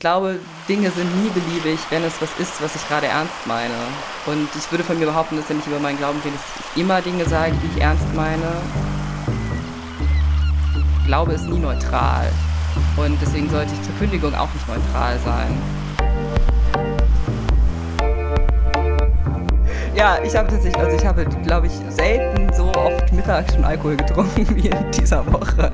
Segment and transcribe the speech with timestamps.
[0.00, 3.74] glaube, Dinge sind nie beliebig, wenn es was ist, was ich gerade ernst meine.
[4.24, 6.34] Und ich würde von mir behaupten, dass wenn ich über meinen Glauben rede,
[6.74, 8.50] ich immer Dinge sage, die ich ernst meine.
[11.04, 12.32] Glaube ist nie neutral.
[12.96, 15.62] Und deswegen sollte die Verkündigung auch nicht neutral sein.
[19.94, 23.96] Ja, ich habe tatsächlich, also ich habe, glaube ich, selten so oft mittags schon Alkohol
[23.96, 25.70] getrunken wie in dieser Woche.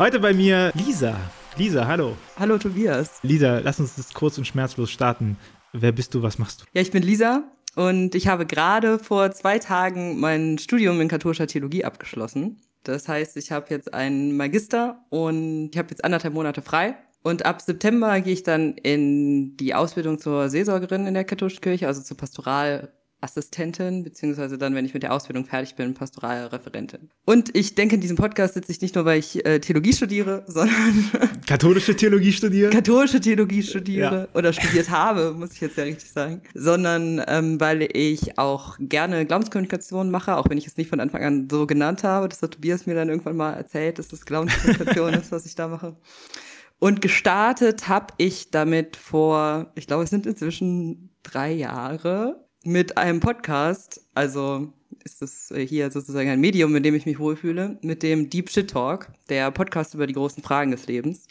[0.00, 1.14] Heute bei mir Lisa.
[1.58, 2.16] Lisa, hallo.
[2.38, 3.18] Hallo Tobias.
[3.22, 5.36] Lisa, lass uns das kurz und schmerzlos starten.
[5.74, 6.64] Wer bist du, was machst du?
[6.72, 7.44] Ja, ich bin Lisa
[7.76, 12.62] und ich habe gerade vor zwei Tagen mein Studium in katholischer Theologie abgeschlossen.
[12.82, 16.96] Das heißt, ich habe jetzt einen Magister und ich habe jetzt anderthalb Monate frei.
[17.22, 21.86] Und ab September gehe ich dann in die Ausbildung zur Seelsorgerin in der katholischen Kirche,
[21.86, 27.10] also zur Pastoral Assistentin, beziehungsweise dann, wenn ich mit der Ausbildung fertig bin, Pastoralreferentin.
[27.26, 30.44] Und ich denke, in diesem Podcast sitze ich nicht nur, weil ich äh, Theologie studiere,
[30.48, 31.10] sondern
[31.46, 32.70] katholische Theologie studiere.
[32.70, 34.38] Katholische Theologie studiere ja.
[34.38, 36.42] oder studiert habe, muss ich jetzt ja richtig sagen.
[36.54, 41.22] Sondern ähm, weil ich auch gerne Glaubenskommunikation mache, auch wenn ich es nicht von Anfang
[41.22, 42.28] an so genannt habe.
[42.28, 45.68] Das hat Tobias mir dann irgendwann mal erzählt, dass das Glaubenskommunikation ist, was ich da
[45.68, 45.96] mache.
[46.78, 53.20] Und gestartet habe ich damit vor, ich glaube, es sind inzwischen drei Jahre mit einem
[53.20, 54.72] Podcast, also
[55.04, 58.70] ist das hier sozusagen ein Medium, in dem ich mich wohlfühle, mit dem Deep Shit
[58.70, 61.26] Talk, der Podcast über die großen Fragen des Lebens,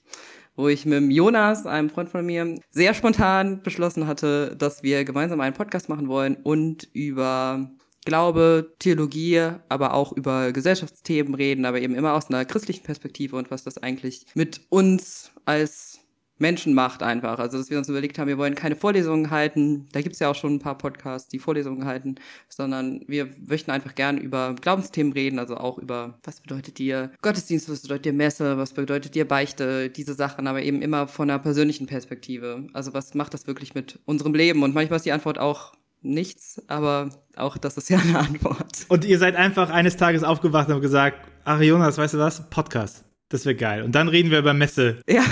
[0.55, 5.39] wo ich mit Jonas, einem Freund von mir, sehr spontan beschlossen hatte, dass wir gemeinsam
[5.41, 7.69] einen Podcast machen wollen und über
[8.05, 13.52] Glaube, Theologie, aber auch über Gesellschaftsthemen reden, aber eben immer aus einer christlichen Perspektive und
[13.52, 15.98] was das eigentlich mit uns als
[16.40, 17.38] Menschen macht einfach.
[17.38, 19.88] Also, dass wir uns überlegt haben, wir wollen keine Vorlesungen halten.
[19.92, 22.16] Da gibt's ja auch schon ein paar Podcasts, die Vorlesungen halten,
[22.48, 27.70] sondern wir möchten einfach gern über Glaubensthemen reden, also auch über, was bedeutet dir Gottesdienst,
[27.70, 31.40] was bedeutet dir Messe, was bedeutet dir Beichte, diese Sachen, aber eben immer von einer
[31.40, 32.67] persönlichen Perspektive.
[32.73, 34.64] Also, was macht das wirklich mit unserem Leben?
[34.64, 38.86] Und manchmal ist die Antwort auch nichts, aber auch das ist ja eine Antwort.
[38.88, 42.49] Und ihr seid einfach eines Tages aufgewacht und gesagt, ach Jonas, weißt du was?
[42.49, 43.04] Podcast.
[43.30, 43.83] Das wäre geil.
[43.83, 45.02] Und dann reden wir über Messe.
[45.08, 45.23] Ja.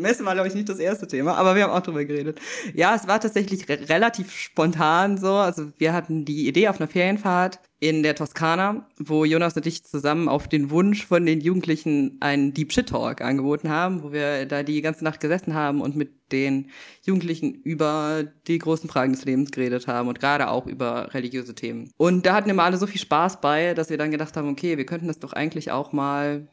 [0.00, 2.40] Messe war, glaube ich, nicht das erste Thema, aber wir haben auch drüber geredet.
[2.74, 5.32] Ja, es war tatsächlich re relativ spontan so.
[5.32, 9.84] Also wir hatten die Idee auf einer Ferienfahrt in der Toskana, wo Jonas und ich
[9.84, 14.46] zusammen auf den Wunsch von den Jugendlichen einen Deep Shit Talk angeboten haben, wo wir
[14.46, 16.70] da die ganze Nacht gesessen haben und mit den
[17.02, 21.90] Jugendlichen über die großen Fragen des Lebens geredet haben und gerade auch über religiöse Themen.
[21.98, 24.78] Und da hatten immer alle so viel Spaß bei, dass wir dann gedacht haben, okay,
[24.78, 26.48] wir könnten das doch eigentlich auch mal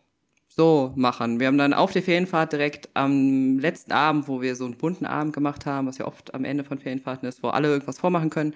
[0.61, 1.39] so machen.
[1.39, 5.07] Wir haben dann auf der Ferienfahrt direkt am letzten Abend, wo wir so einen bunten
[5.07, 8.29] Abend gemacht haben, was ja oft am Ende von Ferienfahrten ist, wo alle irgendwas vormachen
[8.29, 8.53] können,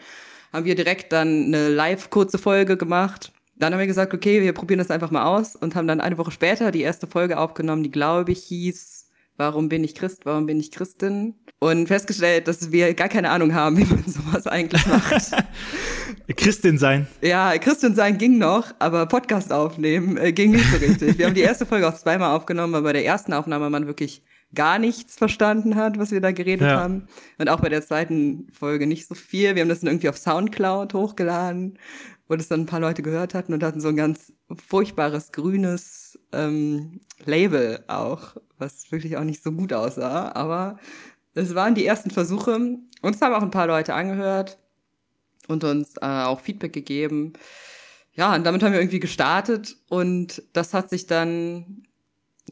[0.53, 3.31] haben wir direkt dann eine live kurze Folge gemacht.
[3.55, 6.19] Dann haben wir gesagt, okay, wir probieren das einfach mal aus und haben dann eine
[6.19, 9.04] Woche später die erste Folge aufgenommen, die glaube ich hieß
[9.37, 10.25] Warum bin ich Christ?
[10.25, 11.35] Warum bin ich Christin?
[11.59, 15.31] Und festgestellt, dass wir gar keine Ahnung haben, wie man sowas eigentlich macht.
[16.37, 17.07] Christin sein.
[17.21, 21.17] Ja, Christin sein ging noch, aber Podcast aufnehmen äh, ging nicht so richtig.
[21.17, 24.23] Wir haben die erste Folge auch zweimal aufgenommen, weil bei der ersten Aufnahme man wirklich
[24.53, 26.79] gar nichts verstanden hat, was wir da geredet ja.
[26.79, 27.07] haben.
[27.37, 29.55] Und auch bei der zweiten Folge nicht so viel.
[29.55, 31.77] Wir haben das dann irgendwie auf Soundcloud hochgeladen,
[32.27, 34.33] wo das dann ein paar Leute gehört hatten und hatten so ein ganz
[34.67, 40.31] furchtbares grünes ähm, Label auch, was wirklich auch nicht so gut aussah.
[40.33, 40.79] Aber
[41.33, 42.77] es waren die ersten Versuche.
[43.01, 44.57] Uns haben auch ein paar Leute angehört
[45.47, 47.33] und uns äh, auch Feedback gegeben.
[48.13, 51.83] Ja, und damit haben wir irgendwie gestartet und das hat sich dann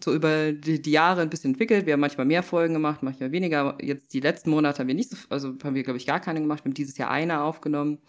[0.03, 1.86] so über die, die, Jahre ein bisschen entwickelt.
[1.86, 3.78] Wir haben manchmal mehr Folgen gemacht, manchmal weniger.
[3.81, 6.41] Jetzt die letzten Monate haben wir nicht so, also haben wir, glaube ich, gar keine
[6.41, 6.66] gemacht.
[6.66, 8.00] Wir haben dieses Jahr eine aufgenommen,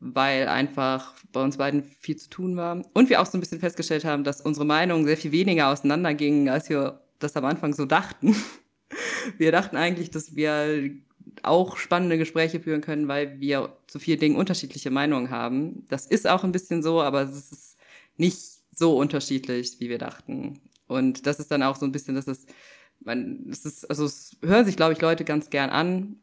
[0.00, 2.82] weil einfach bei uns beiden viel zu tun war.
[2.94, 6.48] Und wir auch so ein bisschen festgestellt haben, dass unsere Meinungen sehr viel weniger auseinandergingen,
[6.48, 8.34] als wir das am Anfang so dachten.
[9.36, 10.90] Wir dachten eigentlich, dass wir
[11.42, 15.84] auch spannende Gespräche führen können, weil wir zu vielen Dingen unterschiedliche Meinungen haben.
[15.88, 17.76] Das ist auch ein bisschen so, aber es ist
[18.16, 18.40] nicht
[18.74, 20.60] so unterschiedlich, wie wir dachten.
[20.86, 22.46] Und das ist dann auch so ein bisschen, dass es,
[23.00, 26.16] man, es ist, also es hören sich, glaube ich, Leute ganz gern an,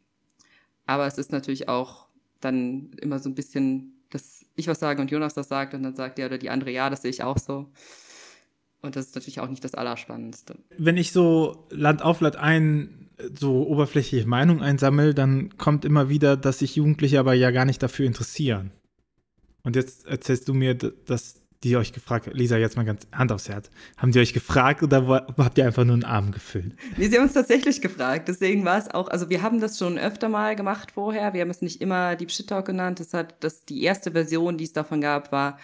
[0.86, 2.08] aber es ist natürlich auch
[2.42, 5.96] dann immer so ein bisschen, dass ich was sage und Jonas das sagt und dann
[5.96, 7.72] sagt der oder die andere, ja, das sehe ich auch so.
[8.86, 10.56] Und das ist natürlich auch nicht das Allerspannendste.
[10.78, 13.10] Wenn ich so Land auf Land ein
[13.40, 17.82] so oberflächliche Meinung einsammle, dann kommt immer wieder, dass sich Jugendliche aber ja gar nicht
[17.82, 18.72] dafür interessieren.
[19.64, 23.50] Und jetzt erzählst du mir, dass die euch gefragt, Lisa, jetzt mal ganz Hand aufs
[23.50, 26.76] Herz, haben die euch gefragt oder habt ihr einfach nur einen Arm gefüllt?
[26.96, 28.28] Nee, sie haben uns tatsächlich gefragt.
[28.28, 31.34] Deswegen war es auch, also wir haben das schon öfter mal gemacht vorher.
[31.34, 33.00] Wir haben es nicht immer Deep Shit Talk genannt.
[33.00, 35.58] Das hat, das, die erste Version, die es davon gab, war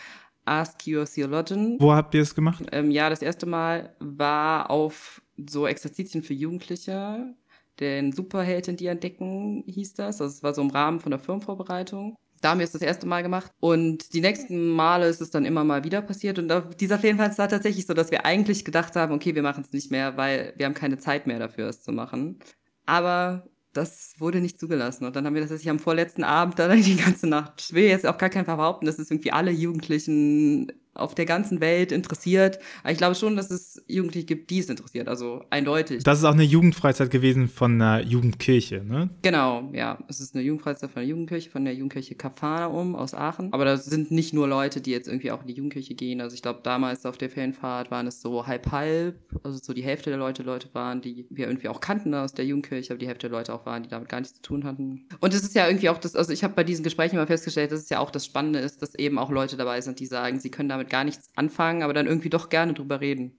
[0.45, 1.77] Ask Your Theologian.
[1.79, 2.63] Wo habt ihr es gemacht?
[2.71, 7.33] Ähm, ja, das erste Mal war auf so Exerzitien für Jugendliche.
[7.79, 10.21] Den Superhelden, die entdecken, hieß das.
[10.21, 12.17] Also es war so im Rahmen von der Firmenvorbereitung.
[12.41, 13.51] Da haben wir es das erste Mal gemacht.
[13.59, 16.39] Und die nächsten Male ist es dann immer mal wieder passiert.
[16.39, 19.63] Und auf dieser Ferienfahrt war tatsächlich so, dass wir eigentlich gedacht haben, okay, wir machen
[19.63, 22.39] es nicht mehr, weil wir haben keine Zeit mehr dafür, es zu machen.
[22.87, 25.05] Aber das wurde nicht zugelassen.
[25.05, 27.61] Und dann haben wir das tatsächlich am vorletzten Abend dann die ganze Nacht.
[27.61, 31.61] Ich will jetzt auch gar keinen behaupten, dass es irgendwie alle Jugendlichen auf der ganzen
[31.61, 32.59] Welt interessiert.
[32.83, 36.03] Aber ich glaube schon, dass es Jugendliche gibt, die es interessiert, also eindeutig.
[36.03, 39.09] Das ist auch eine Jugendfreizeit gewesen von einer Jugendkirche, ne?
[39.21, 39.97] Genau, ja.
[40.07, 43.53] Es ist eine Jugendfreizeit von der Jugendkirche, von der Jugendkirche Kafanaum aus Aachen.
[43.53, 46.21] Aber das sind nicht nur Leute, die jetzt irgendwie auch in die Jugendkirche gehen.
[46.21, 49.15] Also ich glaube, damals auf der Ferienfahrt waren es so halb-halb.
[49.43, 52.45] Also so die Hälfte der Leute Leute waren, die wir irgendwie auch kannten aus der
[52.45, 55.07] Jugendkirche, aber die Hälfte der Leute auch waren, die damit gar nichts zu tun hatten.
[55.19, 57.71] Und es ist ja irgendwie auch das, also ich habe bei diesen Gesprächen immer festgestellt,
[57.71, 60.39] dass es ja auch das Spannende ist, dass eben auch Leute dabei sind, die sagen,
[60.39, 63.37] sie können damit damit gar nichts anfangen, aber dann irgendwie doch gerne drüber reden.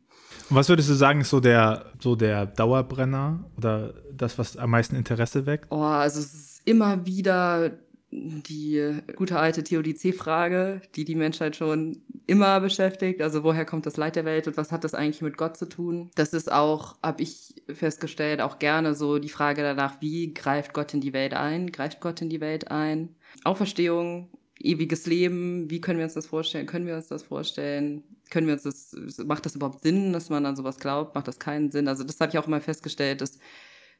[0.49, 4.71] Und was würdest du sagen, ist so der, so der Dauerbrenner oder das, was am
[4.71, 5.67] meisten Interesse weckt?
[5.71, 7.79] Oh, also es ist immer wieder
[8.11, 13.23] die gute alte Theodizee-Frage, die die Menschheit schon immer beschäftigt.
[13.23, 15.67] Also woher kommt das Leid der Welt und was hat das eigentlich mit Gott zu
[15.67, 16.11] tun?
[16.15, 20.93] Das ist auch, habe ich festgestellt, auch gerne so die Frage danach, wie greift Gott
[20.93, 21.73] in die Welt ein?
[21.73, 23.15] Greift Gott in die Welt ein?
[23.45, 24.29] Auferstehung
[24.63, 26.67] ewiges Leben, wie können wir uns das vorstellen?
[26.67, 28.03] Können wir uns das vorstellen?
[28.31, 28.95] Können wir uns das,
[29.25, 31.15] macht das überhaupt Sinn, dass man an sowas glaubt?
[31.15, 31.89] Macht das keinen Sinn?
[31.89, 33.39] Also das habe ich auch immer festgestellt, dass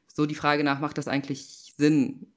[0.07, 2.27] so die Frage nach, macht das eigentlich Sinn,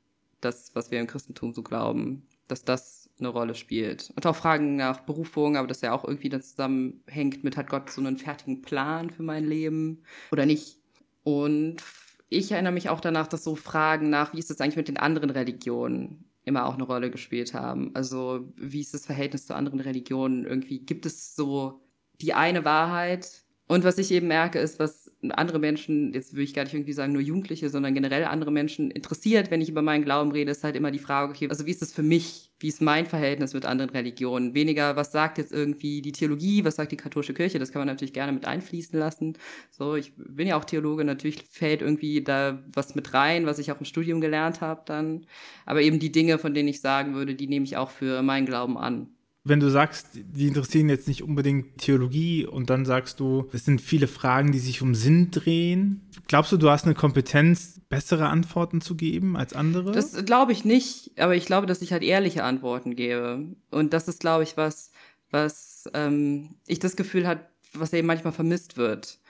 [0.41, 4.13] das, was wir im Christentum so glauben, dass das eine Rolle spielt.
[4.15, 7.91] Und auch Fragen nach Berufung, aber das ja auch irgendwie dann zusammenhängt mit, hat Gott
[7.91, 10.79] so einen fertigen Plan für mein Leben oder nicht?
[11.25, 11.83] Und
[12.29, 14.99] ich erinnere mich auch danach, dass so Fragen nach, wie ist es eigentlich mit den
[14.99, 16.25] anderen Religionen?
[16.47, 17.91] Immer auch eine Rolle gespielt haben.
[17.95, 20.47] Also wie ist das Verhältnis zu anderen Religionen?
[20.47, 21.83] Irgendwie gibt es so
[22.21, 23.45] die eine Wahrheit.
[23.67, 26.93] Und was ich eben merke, ist, was andere Menschen, jetzt will ich gar nicht irgendwie
[26.93, 30.65] sagen nur Jugendliche, sondern generell andere Menschen interessiert, wenn ich über meinen Glauben rede, ist
[30.65, 32.53] halt immer die Frage, okay, also wie ist das für mich?
[32.59, 34.55] Wie ist mein Verhältnis mit anderen Religionen?
[34.55, 37.59] Weniger, was sagt jetzt irgendwie die Theologie, was sagt die katholische Kirche?
[37.59, 39.37] Das kann man natürlich gerne mit einfließen lassen.
[39.71, 43.73] So, ich bin ja auch Theologe, natürlich fällt irgendwie da was mit rein, was ich
[43.73, 45.27] auch im Studium gelernt habe dann.
[45.67, 48.47] Aber eben die Dinge, von denen ich sagen würde, die nehme ich auch für meinen
[48.47, 49.16] Glauben an
[49.49, 53.81] wenn du sagst, die interessieren jetzt nicht unbedingt Theologie und dann sagst du, es sind
[53.81, 56.11] viele Fragen, die sich um Sinn drehen.
[56.27, 59.93] Glaubst du, du hast eine Kompetenz, bessere Antworten zu geben als andere?
[59.93, 63.55] Das glaube ich nicht, aber ich glaube, dass ich halt ehrliche Antworten gebe.
[63.71, 64.91] Und das ist, glaube ich, was,
[65.31, 69.21] was ähm, ich das Gefühl hat, was eben manchmal vermisst wird.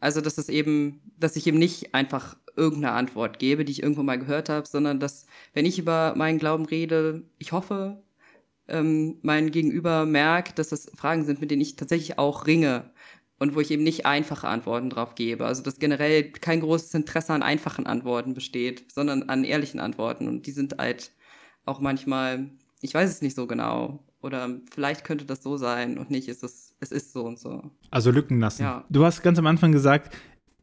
[0.00, 4.02] Also, dass es eben, dass ich eben nicht einfach irgendeine Antwort gebe, die ich irgendwo
[4.02, 8.02] mal gehört habe, sondern dass, wenn ich über meinen Glauben rede, ich hoffe,
[8.68, 12.90] ähm, mein Gegenüber merkt, dass das Fragen sind, mit denen ich tatsächlich auch ringe
[13.38, 15.46] und wo ich eben nicht einfache Antworten drauf gebe.
[15.46, 20.28] Also dass generell kein großes Interesse an einfachen Antworten besteht, sondern an ehrlichen Antworten.
[20.28, 21.12] Und die sind halt
[21.64, 22.50] auch manchmal,
[22.80, 24.04] ich weiß es nicht so genau.
[24.20, 27.62] Oder vielleicht könnte das so sein und nicht ist es, es ist so und so.
[27.90, 28.62] Also Lücken lassen.
[28.62, 28.84] Ja.
[28.90, 30.16] Du hast ganz am Anfang gesagt,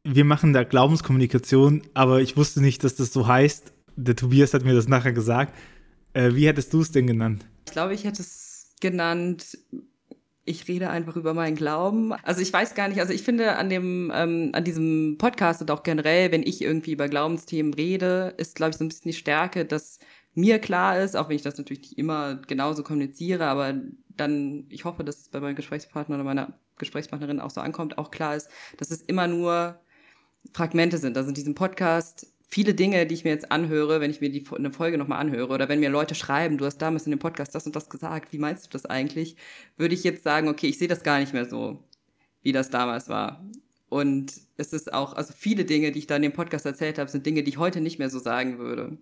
[0.04, 3.72] wir machen da Glaubenskommunikation, aber ich wusste nicht, dass das so heißt.
[3.96, 5.56] Der Tobias hat mir das nachher gesagt.
[6.12, 7.46] Äh, wie hättest du es denn genannt?
[7.66, 9.58] Ich glaube, ich hätte es genannt,
[10.46, 12.14] ich rede einfach über meinen Glauben.
[12.14, 15.72] Also ich weiß gar nicht, also ich finde an dem, ähm, an diesem Podcast und
[15.72, 19.18] auch generell, wenn ich irgendwie über Glaubensthemen rede, ist, glaube ich, so ein bisschen die
[19.18, 20.00] Stärke, dass
[20.36, 23.74] mir klar ist, auch wenn ich das natürlich nicht immer genauso kommuniziere, aber
[24.10, 28.12] dann, ich hoffe, dass es bei meinem Gesprächspartner oder meiner Gesprächspartnerin auch so ankommt, auch
[28.12, 29.80] klar ist, dass es immer nur
[30.54, 31.18] Fragmente sind.
[31.18, 34.46] Also in diesem Podcast viele Dinge, die ich mir jetzt anhöre, wenn ich mir die
[34.56, 37.56] eine Folge nochmal anhöre oder wenn mir Leute schreiben, du hast damals in dem Podcast
[37.56, 39.36] das und das gesagt, wie meinst du das eigentlich?
[39.78, 41.84] Würde ich jetzt sagen, okay, ich sehe das gar nicht mehr so,
[42.42, 43.44] wie das damals war.
[43.90, 47.10] Und es ist auch, also viele Dinge, die ich da in dem Podcast erzählt habe,
[47.10, 48.98] sind Dinge, die ich heute nicht mehr so sagen würde.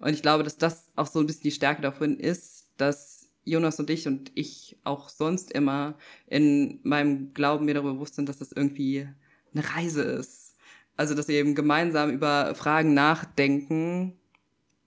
[0.00, 3.78] Und ich glaube, dass das auch so ein bisschen die Stärke davon ist, dass Jonas
[3.78, 5.96] und ich und ich auch sonst immer
[6.26, 9.08] in meinem Glauben mir darüber bewusst sind, dass das irgendwie
[9.52, 10.43] eine Reise ist
[10.96, 14.12] also, dass sie eben gemeinsam über Fragen nachdenken,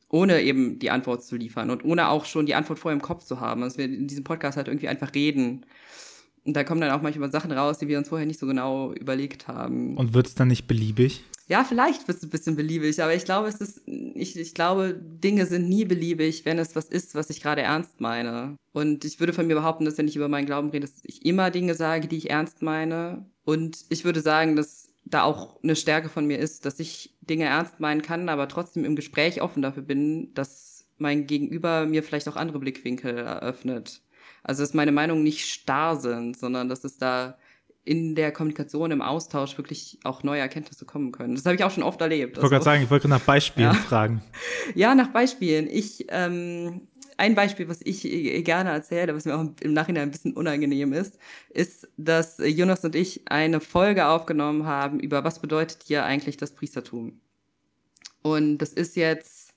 [0.09, 3.25] ohne eben die Antwort zu liefern und ohne auch schon die Antwort vorher im Kopf
[3.25, 3.61] zu haben.
[3.61, 5.65] Dass wir in diesem Podcast halt irgendwie einfach reden.
[6.45, 8.93] Und da kommen dann auch manchmal Sachen raus, die wir uns vorher nicht so genau
[8.93, 9.97] überlegt haben.
[9.97, 11.23] Und wird es dann nicht beliebig?
[11.49, 14.93] Ja, vielleicht wird es ein bisschen beliebig, aber ich glaube, es ist, ich, ich glaube,
[14.93, 18.57] Dinge sind nie beliebig, wenn es was ist, was ich gerade ernst meine.
[18.73, 21.25] Und ich würde von mir behaupten, dass wenn ich über meinen Glauben rede, dass ich
[21.25, 23.25] immer Dinge sage, die ich ernst meine.
[23.45, 27.45] Und ich würde sagen, dass da auch eine Stärke von mir ist, dass ich Dinge
[27.45, 32.27] ernst meinen kann, aber trotzdem im Gespräch offen dafür bin, dass mein Gegenüber mir vielleicht
[32.27, 34.01] auch andere Blickwinkel eröffnet.
[34.43, 37.37] Also dass meine Meinungen nicht starr sind, sondern dass es da
[37.83, 41.35] in der Kommunikation, im Austausch wirklich auch neue Erkenntnisse kommen können.
[41.35, 42.35] Das habe ich auch schon oft erlebt.
[42.35, 43.73] Ich wollte gerade also sagen, ich wollte nach Beispielen ja.
[43.73, 44.21] fragen.
[44.75, 45.69] Ja, nach Beispielen.
[45.69, 46.81] Ich, ähm,
[47.17, 48.03] ein Beispiel, was ich
[48.43, 51.17] gerne erzähle, was mir auch im Nachhinein ein bisschen unangenehm ist,
[51.49, 56.51] ist, dass Jonas und ich eine Folge aufgenommen haben über was bedeutet hier eigentlich das
[56.51, 57.19] Priestertum.
[58.21, 59.53] Und das ist jetzt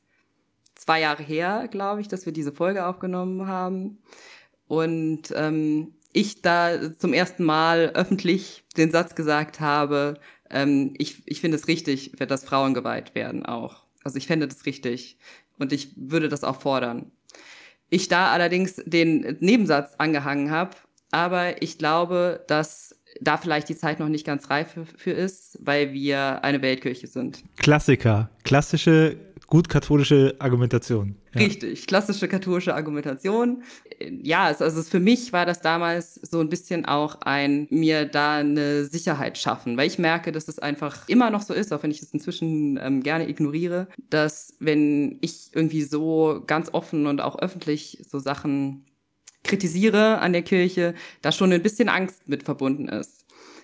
[0.75, 3.99] zwei Jahre her, glaube ich, dass wir diese Folge aufgenommen haben.
[4.67, 11.41] Und ähm, ich da zum ersten Mal öffentlich den Satz gesagt habe, ähm, ich, ich
[11.41, 13.85] finde es richtig, dass Frauen geweiht werden auch.
[14.03, 15.19] Also ich fände das richtig
[15.59, 17.13] und ich würde das auch fordern.
[17.91, 20.77] Ich da allerdings den Nebensatz angehangen habe,
[21.11, 25.93] aber ich glaube, dass da vielleicht die Zeit noch nicht ganz reif für, ist, weil
[25.93, 27.43] wir eine Weltkirche sind.
[27.57, 29.17] Klassiker, klassische
[29.51, 31.17] gut katholische Argumentation.
[31.35, 31.43] Ja.
[31.43, 33.63] Richtig, klassische katholische Argumentation.
[34.23, 38.85] Ja, also für mich war das damals so ein bisschen auch ein, mir da eine
[38.87, 42.01] Sicherheit schaffen, weil ich merke, dass es einfach immer noch so ist, auch wenn ich
[42.01, 48.03] es inzwischen ähm, gerne ignoriere, dass wenn ich irgendwie so ganz offen und auch öffentlich
[48.09, 48.87] so Sachen
[49.43, 53.20] kritisiere an der Kirche, da schon ein bisschen Angst mit verbunden ist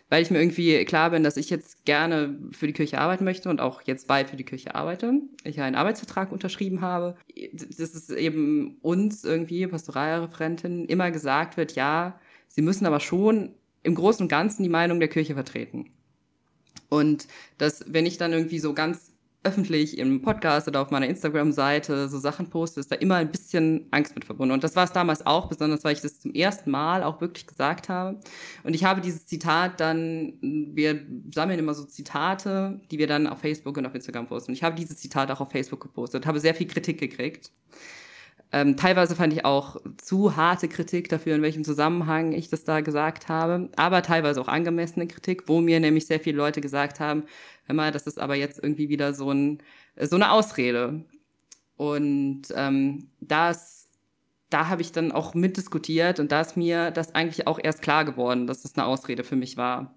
[0.09, 3.49] weil ich mir irgendwie klar bin, dass ich jetzt gerne für die Kirche arbeiten möchte
[3.49, 5.15] und auch jetzt bald für die Kirche arbeite.
[5.45, 7.17] Ich einen Arbeitsvertrag unterschrieben habe.
[7.53, 13.95] Das ist eben uns irgendwie, Pastoralreferentin, immer gesagt wird, ja, sie müssen aber schon im
[13.95, 15.91] Großen und Ganzen die Meinung der Kirche vertreten.
[16.89, 17.27] Und
[17.59, 22.19] dass, wenn ich dann irgendwie so ganz öffentlich im Podcast oder auf meiner Instagram-Seite so
[22.19, 24.53] Sachen poste, ist da immer ein bisschen Angst mit verbunden.
[24.53, 27.47] Und das war es damals auch, besonders weil ich das zum ersten Mal auch wirklich
[27.47, 28.19] gesagt habe.
[28.65, 31.01] Und ich habe dieses Zitat dann, wir
[31.33, 34.51] sammeln immer so Zitate, die wir dann auf Facebook und auf Instagram posten.
[34.51, 37.51] Und ich habe dieses Zitat auch auf Facebook gepostet, habe sehr viel Kritik gekriegt.
[38.53, 42.81] Ähm, teilweise fand ich auch zu harte Kritik dafür, in welchem Zusammenhang ich das da
[42.81, 47.25] gesagt habe, aber teilweise auch angemessene Kritik, wo mir nämlich sehr viele Leute gesagt haben,
[47.69, 49.63] mal, das ist aber jetzt irgendwie wieder so, ein,
[50.01, 51.05] so eine Ausrede.
[51.77, 53.89] Und ähm, das,
[54.49, 58.05] da habe ich dann auch mitdiskutiert und da ist mir das eigentlich auch erst klar
[58.05, 59.95] geworden, dass das eine Ausrede für mich war.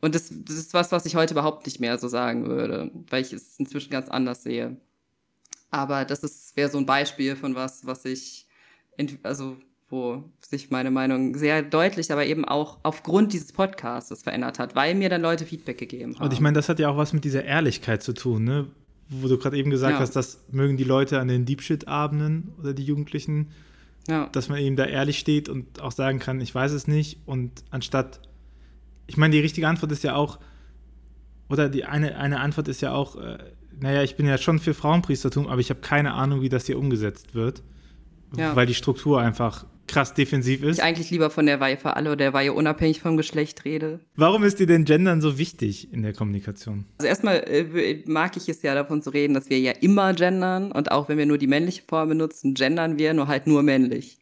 [0.00, 3.22] Und das, das ist was, was ich heute überhaupt nicht mehr so sagen würde, weil
[3.22, 4.76] ich es inzwischen ganz anders sehe.
[5.74, 8.46] Aber das ist wäre so ein Beispiel von was, was ich,
[9.24, 9.56] also
[9.88, 14.94] wo sich meine Meinung sehr deutlich, aber eben auch aufgrund dieses Podcasts verändert hat, weil
[14.94, 16.26] mir dann Leute Feedback gegeben haben.
[16.26, 18.68] Und ich meine, das hat ja auch was mit dieser Ehrlichkeit zu tun, ne?
[19.08, 19.98] Wo du gerade eben gesagt ja.
[19.98, 23.50] hast, das mögen die Leute an den Deep Shit-Abenden oder die Jugendlichen,
[24.08, 24.28] ja.
[24.28, 27.18] dass man eben da ehrlich steht und auch sagen kann, ich weiß es nicht.
[27.26, 28.20] Und anstatt,
[29.08, 30.38] ich meine, die richtige Antwort ist ja auch,
[31.48, 33.38] oder die eine, eine Antwort ist ja auch, äh,
[33.80, 36.78] naja, ich bin ja schon für Frauenpriestertum, aber ich habe keine Ahnung, wie das hier
[36.78, 37.62] umgesetzt wird.
[38.36, 38.56] Ja.
[38.56, 40.78] Weil die Struktur einfach krass defensiv ist.
[40.78, 44.00] Ich eigentlich lieber von der Weihe für alle oder der Weihe unabhängig vom Geschlecht rede.
[44.16, 46.86] Warum ist dir denn Gendern so wichtig in der Kommunikation?
[46.98, 50.72] Also erstmal äh, mag ich es ja davon zu reden, dass wir ja immer gendern
[50.72, 54.18] und auch wenn wir nur die männliche Form benutzen, gendern wir nur halt nur männlich.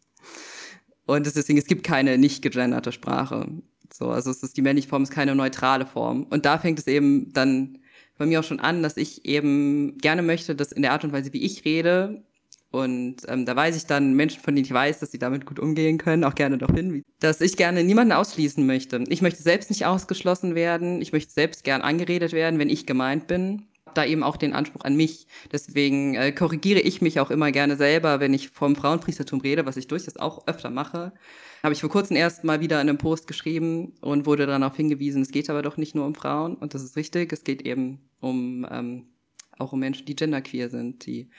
[1.06, 3.46] Und deswegen, es gibt keine nicht gegenderte Sprache.
[3.92, 6.24] So, also es ist die männliche Form ist keine neutrale Form.
[6.24, 7.78] Und da fängt es eben dann
[8.22, 11.12] bei mir auch schon an, dass ich eben gerne möchte, dass in der Art und
[11.12, 12.22] Weise, wie ich rede,
[12.70, 15.58] und ähm, da weiß ich dann Menschen, von denen ich weiß, dass sie damit gut
[15.58, 19.04] umgehen können, auch gerne darauf hin, dass ich gerne niemanden ausschließen möchte.
[19.08, 21.02] Ich möchte selbst nicht ausgeschlossen werden.
[21.02, 23.66] Ich möchte selbst gern angeredet werden, wenn ich gemeint bin.
[23.94, 25.26] Da eben auch den Anspruch an mich.
[25.50, 29.76] Deswegen äh, korrigiere ich mich auch immer gerne selber, wenn ich vom Frauenpriestertum rede, was
[29.76, 31.12] ich durchaus auch öfter mache.
[31.62, 35.22] Habe ich vor kurzem erst mal wieder in einem Post geschrieben und wurde darauf hingewiesen,
[35.22, 37.32] es geht aber doch nicht nur um Frauen und das ist richtig.
[37.32, 39.06] Es geht eben um ähm,
[39.58, 41.30] auch um Menschen, die genderqueer sind, die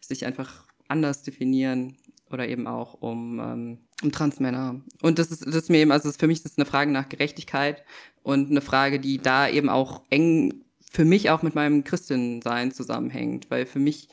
[0.00, 1.96] sich einfach anders definieren
[2.30, 4.80] oder eben auch um, ähm, um Transmänner.
[5.02, 7.08] Und das ist, das ist mir eben, also für mich ist das eine Frage nach
[7.08, 7.84] Gerechtigkeit
[8.22, 13.48] und eine Frage, die da eben auch eng für mich auch mit meinem Christensein zusammenhängt,
[13.48, 14.08] weil für mich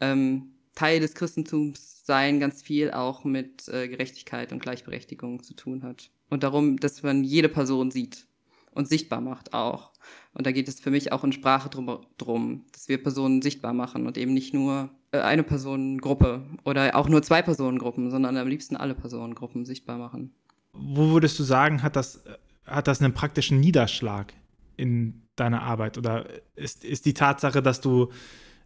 [0.00, 5.84] ähm, Teil des Christentums sein ganz viel auch mit äh, Gerechtigkeit und Gleichberechtigung zu tun
[5.84, 6.10] hat.
[6.28, 8.26] Und darum, dass man jede Person sieht
[8.72, 9.92] und sichtbar macht auch.
[10.34, 13.72] Und da geht es für mich auch in Sprache drum, drum dass wir Personen sichtbar
[13.72, 18.48] machen und eben nicht nur äh, eine Personengruppe oder auch nur zwei Personengruppen, sondern am
[18.48, 20.34] liebsten alle Personengruppen sichtbar machen.
[20.72, 22.24] Wo würdest du sagen, hat das,
[22.66, 24.34] hat das einen praktischen Niederschlag
[24.76, 25.98] in deiner Arbeit?
[25.98, 28.10] Oder ist, ist die Tatsache, dass du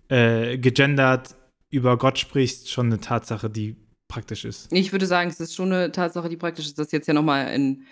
[0.08, 1.36] äh, gegendert
[1.70, 3.76] über Gott sprichst, schon eine Tatsache, die
[4.08, 4.72] praktisch ist?
[4.72, 6.78] Ich würde sagen, es ist schon eine Tatsache, die praktisch ist.
[6.78, 7.84] Das ist jetzt ja nochmal in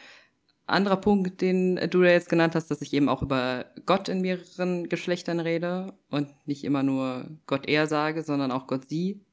[0.67, 4.21] anderer Punkt, den du da jetzt genannt hast, dass ich eben auch über Gott in
[4.21, 9.25] mehreren Geschlechtern rede und nicht immer nur Gott er sage, sondern auch Gott sie.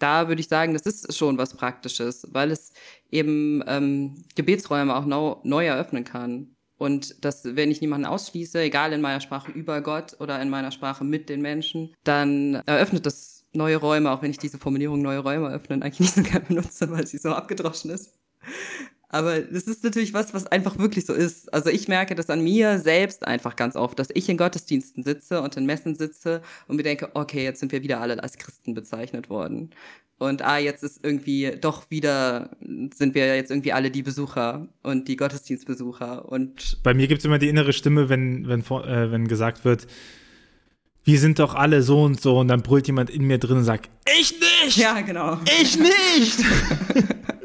[0.00, 2.72] da würde ich sagen, das ist schon was Praktisches, weil es
[3.10, 6.56] eben ähm, Gebetsräume auch neu, neu eröffnen kann.
[6.80, 10.70] Und dass, wenn ich niemanden ausschließe, egal in meiner Sprache über Gott oder in meiner
[10.70, 15.18] Sprache mit den Menschen, dann eröffnet das neue Räume, auch wenn ich diese Formulierung neue
[15.18, 18.18] Räume öffnen eigentlich nicht so gerne benutze, weil sie so abgedroschen ist.
[19.12, 21.52] Aber das ist natürlich was, was einfach wirklich so ist.
[21.52, 25.42] Also ich merke das an mir selbst einfach ganz oft, dass ich in Gottesdiensten sitze
[25.42, 28.72] und in Messen sitze und mir denke, okay, jetzt sind wir wieder alle als Christen
[28.72, 29.70] bezeichnet worden.
[30.18, 32.50] Und ah, jetzt ist irgendwie doch wieder,
[32.94, 36.30] sind wir jetzt irgendwie alle die Besucher und die Gottesdienstbesucher.
[36.30, 39.88] Und bei mir gibt es immer die innere Stimme, wenn, wenn, äh, wenn gesagt wird,
[41.02, 43.64] wir sind doch alle so und so, und dann brüllt jemand in mir drin und
[43.64, 43.90] sagt,
[44.20, 44.76] ich nicht!
[44.76, 45.38] Ja, genau.
[45.60, 46.44] Ich nicht!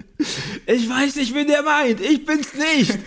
[0.65, 2.99] ich weiß nicht, wen der meint, ich bin's nicht!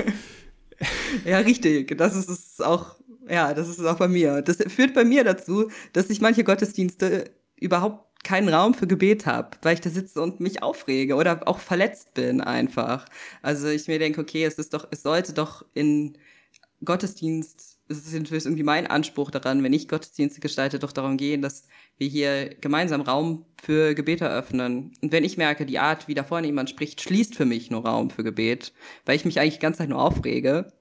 [1.25, 1.97] ja, richtig.
[1.97, 2.97] Das ist es auch,
[3.29, 4.43] ja, das ist es auch bei mir.
[4.43, 9.51] Das führt bei mir dazu, dass ich manche Gottesdienste überhaupt keinen Raum für Gebet habe,
[9.63, 13.07] weil ich da sitze und mich aufrege oder auch verletzt bin einfach.
[13.43, 16.19] Also ich mir denke, okay, es ist doch, es sollte doch in
[16.85, 21.41] Gottesdienst, es ist natürlich irgendwie mein Anspruch daran, wenn ich Gottesdienste gestalte, doch darum gehen,
[21.41, 21.65] dass
[21.97, 24.93] wir hier gemeinsam Raum für Gebet eröffnen.
[25.01, 27.87] Und wenn ich merke, die Art, wie da vorne jemand spricht, schließt für mich nur
[27.87, 28.73] Raum für Gebet,
[29.07, 30.73] weil ich mich eigentlich die ganze Zeit nur aufrege,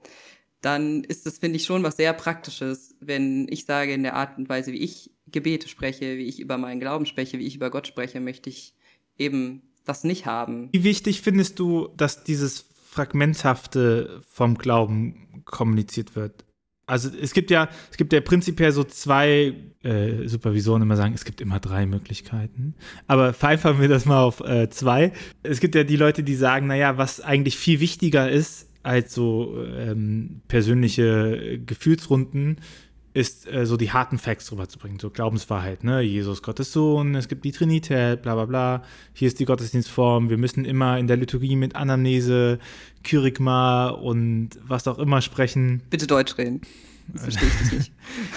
[0.60, 4.36] dann ist das, finde ich, schon was sehr Praktisches, wenn ich sage, in der Art
[4.36, 7.70] und Weise, wie ich Gebete spreche, wie ich über meinen Glauben spreche, wie ich über
[7.70, 8.74] Gott spreche, möchte ich
[9.16, 10.68] eben das nicht haben.
[10.72, 16.44] Wie wichtig findest du, dass dieses Fragmenthafte vom Glauben kommuniziert wird?
[16.88, 21.24] Also es gibt ja, es gibt ja prinzipiell so zwei äh, Supervisoren immer sagen, es
[21.24, 22.74] gibt immer drei Möglichkeiten.
[23.06, 25.12] Aber vereinfachen wir das mal auf äh, zwei.
[25.42, 29.54] Es gibt ja die Leute, die sagen, naja, was eigentlich viel wichtiger ist als so
[29.76, 32.56] ähm, persönliche Gefühlsrunden,
[33.14, 36.00] ist äh, so die harten Facts rüberzubringen, so Glaubenswahrheit, ne?
[36.00, 40.38] Jesus Gottes Sohn, es gibt die Trinität, bla bla bla, hier ist die Gottesdienstform, wir
[40.38, 42.58] müssen immer in der Liturgie mit Anamnese,
[43.04, 45.82] Kyrigma und was auch immer sprechen.
[45.90, 46.60] Bitte Deutsch reden.
[47.08, 47.92] Das verstehe ich nicht.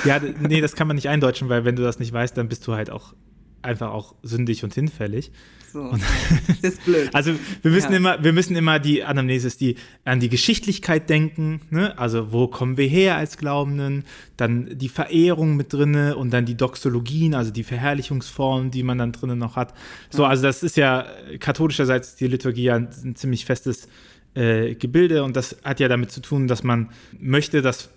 [0.06, 2.66] ja, nee, das kann man nicht eindeutschen, weil wenn du das nicht weißt, dann bist
[2.68, 3.14] du halt auch
[3.62, 5.32] einfach auch sündig und hinfällig.
[5.72, 5.80] So.
[5.82, 6.02] Und,
[6.48, 7.10] das ist blöd.
[7.14, 7.98] Also wir müssen ja.
[7.98, 11.98] immer, wir müssen immer die Anamnesis, die an die Geschichtlichkeit denken, ne?
[11.98, 14.04] Also wo kommen wir her als Glaubenden?
[14.38, 19.12] Dann die Verehrung mit drinne und dann die Doxologien, also die Verherrlichungsformen, die man dann
[19.12, 19.74] drinnen noch hat.
[20.10, 20.30] So, ja.
[20.30, 21.06] also das ist ja
[21.40, 23.88] katholischerseits die Liturgie ja ein, ein ziemlich festes
[24.34, 27.90] äh, Gebilde und das hat ja damit zu tun, dass man möchte, dass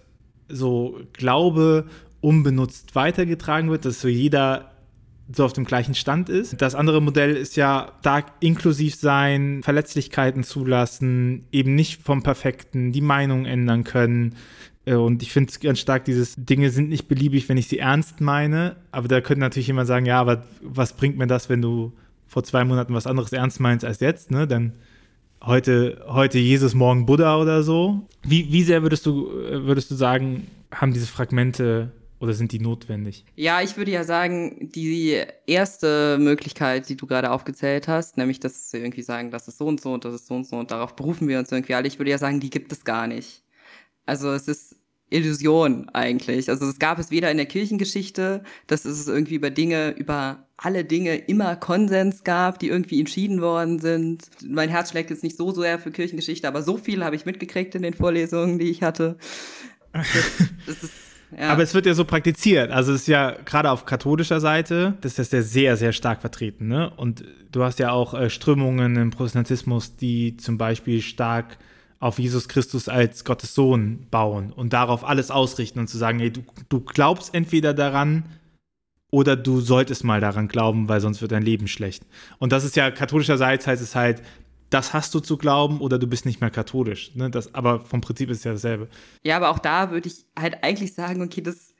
[0.49, 1.87] so Glaube
[2.21, 4.74] unbenutzt weitergetragen wird, dass so jeder
[5.33, 6.61] so auf dem gleichen Stand ist.
[6.61, 13.01] Das andere Modell ist ja stark inklusiv sein, Verletzlichkeiten zulassen, eben nicht vom Perfekten, die
[13.01, 14.35] Meinung ändern können.
[14.85, 17.79] Äh, und ich finde es ganz stark, dieses Dinge sind nicht beliebig, wenn ich sie
[17.79, 18.77] ernst meine.
[18.93, 21.93] Aber da könnte natürlich jemand sagen, ja, aber was bringt mir das, wenn du
[22.27, 24.47] vor zwei Monaten was anderes ernst meinst als jetzt, ne?
[24.47, 24.73] Dann
[25.43, 28.07] heute, heute Jesus, morgen Buddha oder so.
[28.23, 31.93] Wie, wie sehr würdest du, äh, würdest du sagen, haben diese Fragmente
[32.25, 33.27] oder sind die notwendig?
[33.37, 38.71] Ja, ich würde ja sagen, die erste Möglichkeit, die du gerade aufgezählt hast, nämlich, dass
[38.71, 40.71] sie irgendwie sagen, das ist so und so und das ist so und so und
[40.71, 43.43] darauf berufen wir uns irgendwie alle, ich würde ja sagen, die gibt es gar nicht.
[44.07, 44.77] Also es ist
[45.11, 46.49] Illusion eigentlich.
[46.49, 50.83] Also es gab es weder in der Kirchengeschichte, dass es irgendwie über Dinge, über alle
[50.85, 54.31] Dinge immer Konsens gab, die irgendwie entschieden worden sind.
[54.49, 57.75] Mein Herz schlägt jetzt nicht so sehr für Kirchengeschichte, aber so viel habe ich mitgekriegt
[57.75, 59.19] in den Vorlesungen, die ich hatte.
[59.93, 60.07] Das,
[60.67, 61.04] das ist
[61.39, 61.49] ja.
[61.49, 62.71] Aber es wird ja so praktiziert.
[62.71, 66.69] Also es ist ja gerade auf katholischer Seite, das ist ja sehr, sehr stark vertreten.
[66.69, 66.91] Ne?
[66.97, 71.59] Und du hast ja auch äh, Strömungen im Protestantismus, die zum Beispiel stark
[72.01, 76.31] auf Jesus Christus als Gottes Sohn bauen und darauf alles ausrichten und zu sagen, hey,
[76.31, 78.25] du, du glaubst entweder daran
[79.11, 82.05] oder du solltest mal daran glauben, weil sonst wird dein Leben schlecht.
[82.39, 84.23] Und das ist ja katholischerseits heißt es halt,
[84.75, 87.15] das hast du zu glauben oder du bist nicht mehr katholisch.
[87.15, 87.31] Ne?
[87.31, 88.89] Das, aber vom Prinzip ist es ja dasselbe.
[89.23, 91.75] Ja, aber auch da würde ich halt eigentlich sagen, okay, das,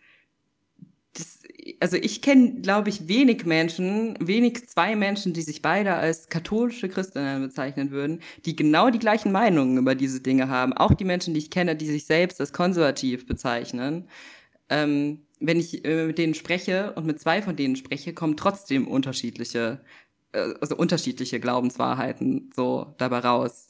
[1.13, 1.41] das
[1.81, 6.89] also ich kenne, glaube ich, wenig Menschen, wenig zwei Menschen, die sich beide als katholische
[6.89, 10.73] Christinnen bezeichnen würden, die genau die gleichen Meinungen über diese Dinge haben.
[10.73, 14.09] Auch die Menschen, die ich kenne, die sich selbst als konservativ bezeichnen.
[14.69, 18.87] Ähm, wenn ich äh, mit denen spreche und mit zwei von denen spreche, kommen trotzdem
[18.87, 19.81] unterschiedliche
[20.61, 23.69] also unterschiedliche Glaubenswahrheiten so dabei raus.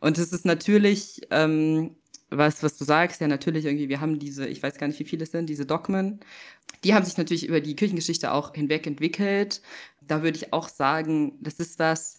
[0.00, 1.96] Und es ist natürlich, ähm,
[2.30, 5.04] was, was du sagst, ja natürlich irgendwie, wir haben diese, ich weiß gar nicht, wie
[5.04, 6.20] viele es sind, diese Dogmen,
[6.84, 9.62] die haben sich natürlich über die Kirchengeschichte auch hinweg entwickelt.
[10.06, 12.18] Da würde ich auch sagen, das ist was,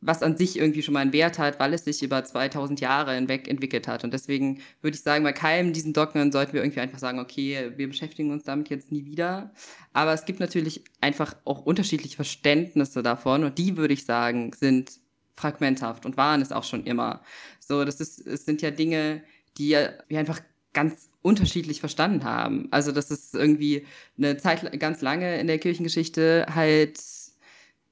[0.00, 3.14] was an sich irgendwie schon mal einen Wert hat, weil es sich über 2000 Jahre
[3.14, 4.04] hinweg entwickelt hat.
[4.04, 7.72] Und deswegen würde ich sagen, bei keinem diesen Dogmen sollten wir irgendwie einfach sagen, okay,
[7.76, 9.52] wir beschäftigen uns damit jetzt nie wieder.
[9.92, 14.92] Aber es gibt natürlich einfach auch unterschiedliche Verständnisse davon und die würde ich sagen, sind
[15.34, 17.22] fragmenthaft und waren es auch schon immer.
[17.58, 19.22] So, das ist, es sind ja Dinge,
[19.58, 19.70] die
[20.08, 20.40] wir einfach
[20.72, 22.68] ganz unterschiedlich verstanden haben.
[22.70, 23.86] Also, dass es irgendwie
[24.18, 26.98] eine Zeit ganz lange in der Kirchengeschichte halt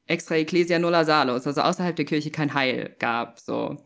[0.06, 3.38] extra Ecclesia nulla salus, also außerhalb der Kirche kein Heil gab.
[3.38, 3.76] So.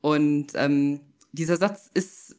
[0.00, 1.00] Und ähm,
[1.32, 2.36] dieser Satz ist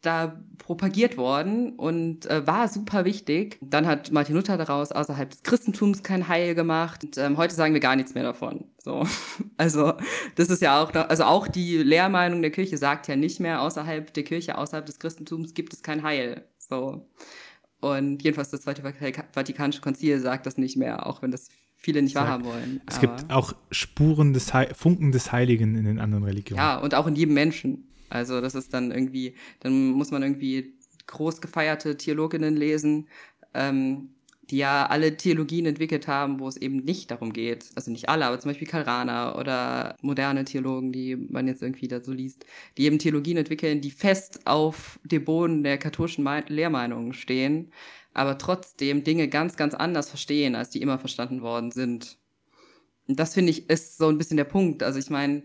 [0.00, 3.58] da propagiert worden und äh, war super wichtig.
[3.60, 7.02] Dann hat Martin Luther daraus außerhalb des Christentums kein Heil gemacht.
[7.02, 8.66] Und ähm, heute sagen wir gar nichts mehr davon.
[8.78, 9.04] So,
[9.56, 9.94] also
[10.36, 14.12] das ist ja auch, also auch die Lehrmeinung der Kirche sagt ja nicht mehr außerhalb
[14.14, 16.44] der Kirche, außerhalb des Christentums gibt es kein Heil.
[16.58, 17.08] So
[17.80, 18.82] und jedenfalls das Zweite
[19.32, 22.80] Vatikanische Konzil sagt das nicht mehr, auch wenn das viele nicht wahrhaben wollen.
[22.86, 26.58] Es gibt auch Spuren des He Funken des Heiligen in den anderen Religionen.
[26.58, 27.84] Ja, und auch in jedem Menschen.
[28.10, 30.74] Also das ist dann irgendwie, dann muss man irgendwie
[31.06, 33.06] groß gefeierte Theologinnen lesen,
[33.54, 34.10] ähm,
[34.50, 38.26] die ja alle Theologien entwickelt haben, wo es eben nicht darum geht, also nicht alle,
[38.26, 42.46] aber zum Beispiel Karl Rahner oder moderne Theologen, die man jetzt irgendwie da so liest,
[42.76, 47.70] die eben Theologien entwickeln, die fest auf dem Boden der katholischen Lehrmeinungen stehen
[48.18, 52.18] aber trotzdem Dinge ganz, ganz anders verstehen, als die immer verstanden worden sind.
[53.06, 54.82] Und das finde ich ist so ein bisschen der Punkt.
[54.82, 55.44] Also ich meine,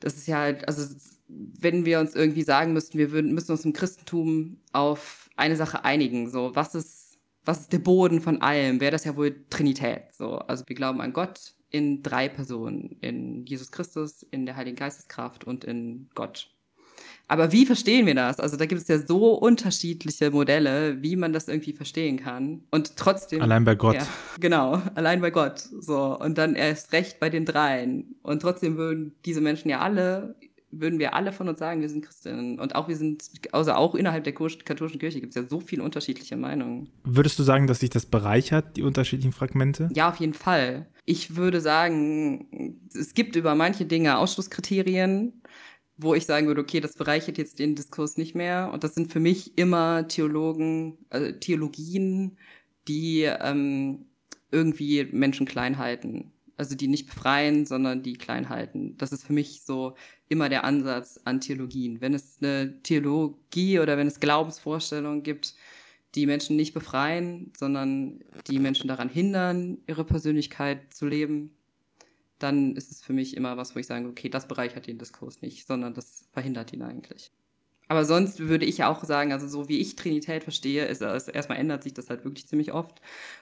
[0.00, 0.94] das ist ja halt, also
[1.28, 5.84] wenn wir uns irgendwie sagen müssten, wir würden, müssen uns im Christentum auf eine Sache
[5.84, 10.12] einigen, so was ist, was ist der Boden von allem, wäre das ja wohl Trinität.
[10.12, 14.76] So, also wir glauben an Gott in drei Personen, in Jesus Christus, in der Heiligen
[14.76, 16.50] Geisteskraft und in Gott.
[17.28, 18.40] Aber wie verstehen wir das?
[18.40, 22.62] Also da gibt es ja so unterschiedliche Modelle, wie man das irgendwie verstehen kann.
[22.70, 23.42] Und trotzdem.
[23.42, 23.96] Allein bei Gott.
[23.96, 24.06] Ja,
[24.40, 25.58] genau, allein bei Gott.
[25.58, 26.18] So.
[26.18, 28.16] Und dann erst recht bei den dreien.
[28.22, 30.36] Und trotzdem würden diese Menschen ja alle,
[30.70, 32.58] würden wir alle von uns sagen, wir sind Christinnen.
[32.58, 35.82] Und auch wir sind, also auch innerhalb der katholischen Kirche gibt es ja so viele
[35.82, 36.88] unterschiedliche Meinungen.
[37.04, 39.90] Würdest du sagen, dass sich das bereichert, die unterschiedlichen Fragmente?
[39.92, 40.86] Ja, auf jeden Fall.
[41.04, 45.42] Ich würde sagen, es gibt über manche Dinge Ausschlusskriterien
[45.98, 48.70] wo ich sagen würde, okay, das bereichert jetzt den Diskurs nicht mehr.
[48.72, 52.38] Und das sind für mich immer Theologen, äh, Theologien,
[52.86, 54.06] die ähm,
[54.50, 56.32] irgendwie Menschen klein halten.
[56.56, 58.96] Also die nicht befreien, sondern die klein halten.
[58.96, 59.94] Das ist für mich so
[60.28, 62.00] immer der Ansatz an Theologien.
[62.00, 65.54] Wenn es eine Theologie oder wenn es Glaubensvorstellungen gibt,
[66.14, 71.57] die Menschen nicht befreien, sondern die Menschen daran hindern, ihre Persönlichkeit zu leben,
[72.38, 75.42] dann ist es für mich immer was, wo ich sage, okay, das bereichert den Diskurs
[75.42, 77.32] nicht, sondern das verhindert ihn eigentlich.
[77.90, 81.56] Aber sonst würde ich auch sagen, also so wie ich Trinität verstehe, ist, ist erstmal
[81.56, 83.00] ändert sich das halt wirklich ziemlich oft.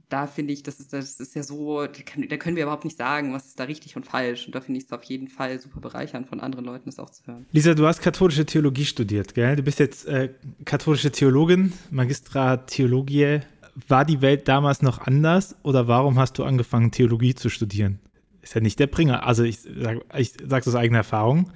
[0.09, 3.33] Da finde ich, das ist, das ist ja so, da können wir überhaupt nicht sagen,
[3.33, 4.47] was ist da richtig und falsch.
[4.47, 7.11] Und da finde ich es auf jeden Fall super bereichernd, von anderen Leuten das auch
[7.11, 7.47] zu hören.
[7.51, 9.57] Lisa, du hast katholische Theologie studiert, gell?
[9.57, 10.33] Du bist jetzt äh,
[10.65, 13.41] katholische Theologin, Magistra Theologie.
[13.89, 17.99] War die Welt damals noch anders oder warum hast du angefangen, Theologie zu studieren?
[18.47, 19.27] Ist ja nicht der Bringer.
[19.27, 21.51] Also ich sage ich sag's aus eigener Erfahrung,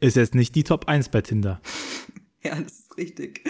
[0.00, 1.60] ist jetzt nicht die Top 1 bei Tinder.
[2.46, 3.40] Ja, das ist richtig.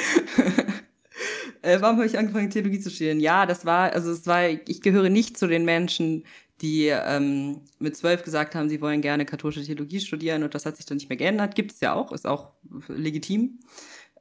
[1.63, 3.19] äh, warum habe ich angefangen, Theologie zu studieren?
[3.19, 6.23] Ja, das war, also es war, ich gehöre nicht zu den Menschen,
[6.61, 10.77] die ähm, mit zwölf gesagt haben, sie wollen gerne katholische Theologie studieren und das hat
[10.77, 11.57] sich dann nicht mehr geändert.
[11.57, 12.53] Gibt es ja auch, ist auch
[12.87, 13.59] legitim.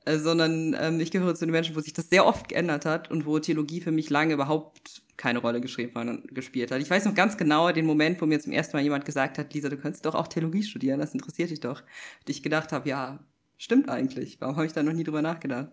[0.05, 3.09] Äh, sondern ähm, ich gehöre zu den Menschen, wo sich das sehr oft geändert hat
[3.09, 6.81] und wo Theologie für mich lange überhaupt keine Rolle geschrieben, gespielt hat.
[6.81, 9.53] Ich weiß noch ganz genau den Moment, wo mir zum ersten Mal jemand gesagt hat,
[9.53, 11.81] Lisa, du könntest doch auch Theologie studieren, das interessiert dich doch.
[11.81, 13.19] Und ich gedacht habe, ja,
[13.57, 14.41] stimmt eigentlich.
[14.41, 15.69] Warum habe ich da noch nie drüber nachgedacht?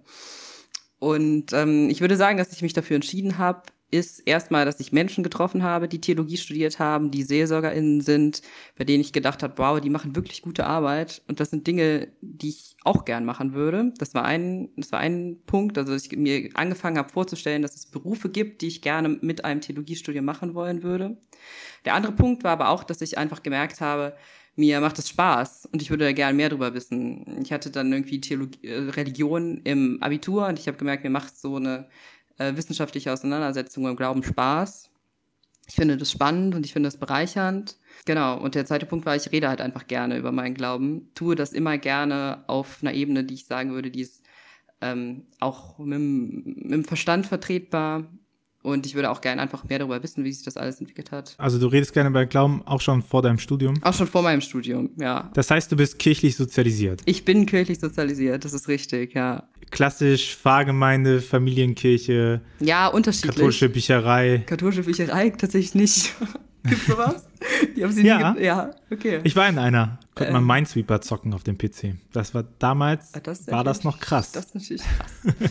[0.99, 4.92] Und ähm, ich würde sagen, dass ich mich dafür entschieden habe, ist erstmal, dass ich
[4.92, 8.42] Menschen getroffen habe, die Theologie studiert haben, die SeelsorgerInnen sind,
[8.76, 11.22] bei denen ich gedacht habe, wow, die machen wirklich gute Arbeit.
[11.29, 13.92] Und das sind Dinge, die ich auch gern machen würde.
[13.98, 17.87] Das war ein, das war ein Punkt, also ich mir angefangen habe vorzustellen, dass es
[17.87, 21.18] Berufe gibt, die ich gerne mit einem Theologiestudium machen wollen würde.
[21.85, 24.14] Der andere Punkt war aber auch, dass ich einfach gemerkt habe,
[24.57, 27.40] mir macht es Spaß und ich würde da gerne mehr drüber wissen.
[27.42, 31.37] Ich hatte dann irgendwie Theologie, äh, Religion im Abitur und ich habe gemerkt, mir macht
[31.37, 31.88] so eine
[32.40, 34.90] äh, wissenschaftliche Auseinandersetzung im Glauben Spaß.
[35.68, 37.76] Ich finde das spannend und ich finde das bereichernd.
[38.07, 41.37] Genau, und der zweite Punkt war, ich rede halt einfach gerne über meinen Glauben, tue
[41.37, 44.24] das immer gerne auf einer Ebene, die ich sagen würde, die ist
[44.81, 48.09] ähm, auch mit, mit dem Verstand vertretbar,
[48.62, 51.35] und ich würde auch gerne einfach mehr darüber wissen, wie sich das alles entwickelt hat.
[51.38, 53.83] Also du redest gerne bei Glauben auch schon vor deinem Studium?
[53.83, 55.31] Auch schon vor meinem Studium, ja.
[55.35, 57.00] Das heißt, du bist kirchlich sozialisiert?
[57.07, 59.48] Ich bin kirchlich sozialisiert, das ist richtig, ja.
[59.71, 62.41] Klassisch Pfarrgemeinde, Familienkirche.
[62.59, 63.37] Ja, unterschiedlich.
[63.37, 64.43] Katholische Bücherei.
[64.47, 66.15] Katholische Bücherei tatsächlich nicht.
[66.65, 67.27] Gibt's sowas?
[67.77, 68.33] Die haben sie Ja.
[68.33, 68.43] nie.
[68.45, 69.21] Ja, okay.
[69.25, 69.99] Ich war in einer.
[70.15, 70.47] Konnte man Ähm.
[70.49, 71.95] Minesweeper zocken auf dem PC.
[72.13, 74.33] Das war damals, das war das noch krass.
[74.33, 75.51] Das ist natürlich krass.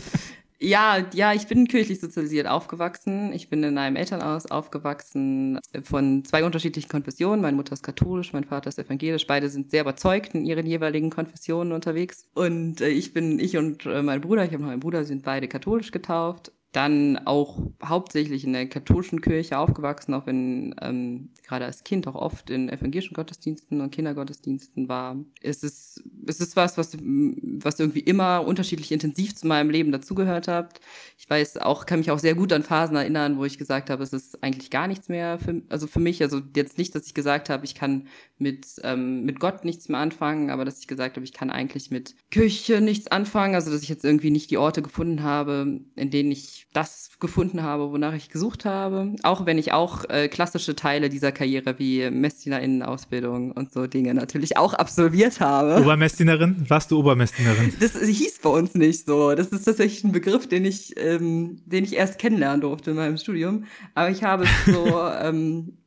[0.60, 3.32] ja, ja, ich bin kirchlich sozialisiert aufgewachsen.
[3.32, 7.40] Ich bin in einem Elternhaus aufgewachsen von zwei unterschiedlichen Konfessionen.
[7.40, 9.26] Meine Mutter ist katholisch, mein Vater ist evangelisch.
[9.26, 12.28] Beide sind sehr überzeugt in ihren jeweiligen Konfessionen unterwegs.
[12.34, 15.22] Und äh, ich bin, ich und äh, mein Bruder, ich habe noch einen Bruder, sind
[15.22, 16.52] beide katholisch getauft.
[16.72, 22.14] Dann auch hauptsächlich in der katholischen Kirche aufgewachsen, auch wenn ähm, gerade als Kind auch
[22.14, 25.16] oft in evangelischen Gottesdiensten und Kindergottesdiensten war.
[25.42, 30.46] Es ist, es ist was, was, was irgendwie immer unterschiedlich intensiv zu meinem Leben dazugehört
[30.46, 30.80] hat.
[31.18, 34.04] Ich weiß auch, kann mich auch sehr gut an Phasen erinnern, wo ich gesagt habe,
[34.04, 36.22] es ist eigentlich gar nichts mehr für, also für mich.
[36.22, 38.06] Also jetzt nicht, dass ich gesagt habe, ich kann
[38.38, 41.90] mit, ähm, mit Gott nichts mehr anfangen, aber dass ich gesagt habe, ich kann eigentlich
[41.90, 43.54] mit Kirche nichts anfangen.
[43.54, 47.62] Also dass ich jetzt irgendwie nicht die Orte gefunden habe, in denen ich das gefunden
[47.62, 49.16] habe, wonach ich gesucht habe.
[49.24, 54.56] Auch wenn ich auch äh, klassische Teile dieser Karriere wie Messdiener-Innenausbildung und so Dinge natürlich
[54.56, 55.82] auch absolviert habe.
[55.82, 56.64] Obermessdienerin?
[56.68, 57.74] Warst du Obermessdienerin?
[57.80, 59.34] Das hieß bei uns nicht so.
[59.34, 63.18] Das ist tatsächlich ein Begriff, den ich, ähm, den ich erst kennenlernen durfte in meinem
[63.18, 63.64] Studium.
[63.94, 64.86] Aber ich habe so
[65.20, 65.78] ähm,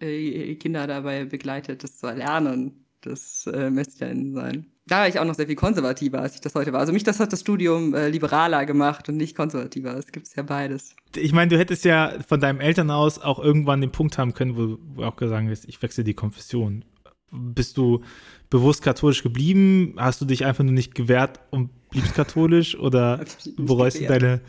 [0.00, 4.71] äh, Kinder dabei begleitet, das zu erlernen, das äh, MesserInnen sein.
[4.86, 6.80] Da war ich auch noch sehr viel konservativer, als ich das heute war.
[6.80, 9.96] Also mich, das hat das Studium äh, liberaler gemacht und nicht konservativer.
[9.96, 10.96] Es gibt ja beides.
[11.14, 14.76] Ich meine, du hättest ja von deinem Elternhaus auch irgendwann den Punkt haben können, wo
[14.76, 16.84] du auch gesagt hast, ich wechsle die Konfession.
[17.30, 18.02] Bist du
[18.50, 19.94] bewusst katholisch geblieben?
[19.98, 22.78] Hast du dich einfach nur nicht gewehrt und bliebst katholisch?
[22.78, 23.20] Oder
[23.56, 24.40] bereust du deine,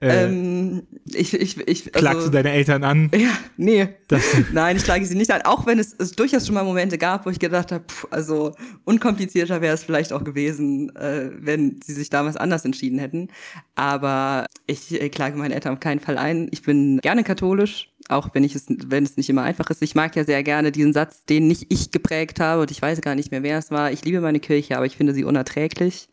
[0.00, 3.10] äh, ähm, ich, ich, ich, klagst also, du deine Eltern an?
[3.14, 3.88] Ja, nee.
[4.08, 6.98] Dass, Nein, ich klage sie nicht an, auch wenn es, es durchaus schon mal Momente
[6.98, 11.80] gab, wo ich gedacht habe, pff, also unkomplizierter wäre es vielleicht auch gewesen, äh, wenn
[11.84, 13.28] sie sich damals anders entschieden hätten.
[13.74, 16.48] Aber ich äh, klage meine Eltern auf keinen Fall ein.
[16.52, 19.82] Ich bin gerne katholisch, auch wenn ich es, wenn es nicht immer einfach ist.
[19.82, 23.00] Ich mag ja sehr gerne diesen Satz, den nicht ich geprägt habe und ich weiß
[23.00, 23.90] gar nicht mehr, wer es war.
[23.90, 26.08] Ich liebe meine Kirche, aber ich finde sie unerträglich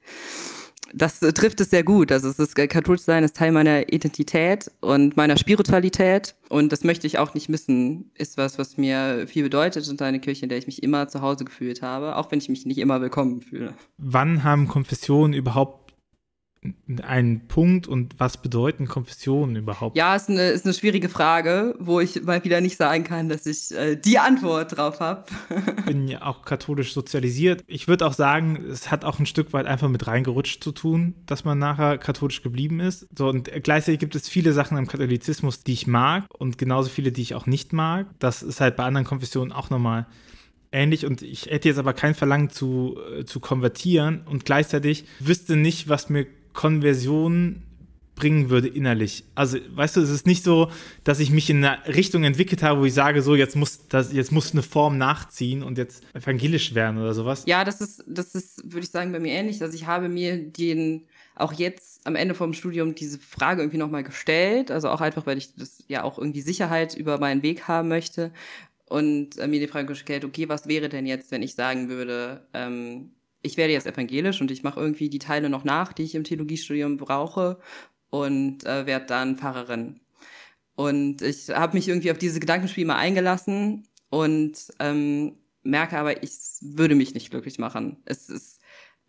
[0.93, 2.11] das äh, trifft es sehr gut.
[2.11, 6.83] Also es ist äh, katholisch sein ist Teil meiner Identität und meiner Spiritualität und das
[6.83, 8.11] möchte ich auch nicht missen.
[8.15, 11.21] Ist was, was mir viel bedeutet und eine Kirche, in der ich mich immer zu
[11.21, 13.73] Hause gefühlt habe, auch wenn ich mich nicht immer willkommen fühle.
[13.97, 15.80] wann haben Konfessionen überhaupt
[17.01, 19.97] einen Punkt und was bedeuten Konfessionen überhaupt?
[19.97, 23.47] Ja, ist eine, ist eine schwierige Frage, wo ich mal wieder nicht sagen kann, dass
[23.47, 25.23] ich äh, die Antwort drauf habe.
[25.79, 27.63] Ich bin ja auch katholisch sozialisiert.
[27.65, 31.15] Ich würde auch sagen, es hat auch ein Stück weit einfach mit reingerutscht zu tun,
[31.25, 33.07] dass man nachher katholisch geblieben ist.
[33.17, 37.11] So, und gleichzeitig gibt es viele Sachen am Katholizismus, die ich mag und genauso viele,
[37.11, 38.05] die ich auch nicht mag.
[38.19, 40.05] Das ist halt bei anderen Konfessionen auch nochmal
[40.71, 45.55] ähnlich und ich hätte jetzt aber kein Verlangen zu, äh, zu konvertieren und gleichzeitig wüsste
[45.55, 47.63] nicht, was mir Konversion
[48.21, 49.23] bringen würde innerlich.
[49.33, 50.69] Also, weißt du, es ist nicht so,
[51.03, 54.13] dass ich mich in eine Richtung entwickelt habe, wo ich sage, so, jetzt muss das,
[54.13, 57.43] jetzt muss eine Form nachziehen und jetzt evangelisch werden oder sowas.
[57.47, 59.61] Ja, das ist, das ist, würde ich sagen, bei mir ähnlich.
[59.61, 64.03] Also ich habe mir den auch jetzt am Ende vom Studium diese Frage irgendwie nochmal
[64.03, 64.69] gestellt.
[64.69, 68.31] Also auch einfach, weil ich das ja auch irgendwie Sicherheit über meinen Weg haben möchte.
[68.85, 72.45] Und äh, mir die Frage gestellt, okay, was wäre denn jetzt, wenn ich sagen würde,
[72.53, 76.15] ähm, ich werde jetzt evangelisch und ich mache irgendwie die Teile noch nach, die ich
[76.15, 77.59] im Theologiestudium brauche
[78.09, 79.99] und äh, werde dann Pfarrerin.
[80.75, 86.31] Und ich habe mich irgendwie auf diese Gedankenspiel mal eingelassen und ähm, merke aber, ich
[86.61, 87.97] würde mich nicht glücklich machen.
[88.05, 88.59] Es ist,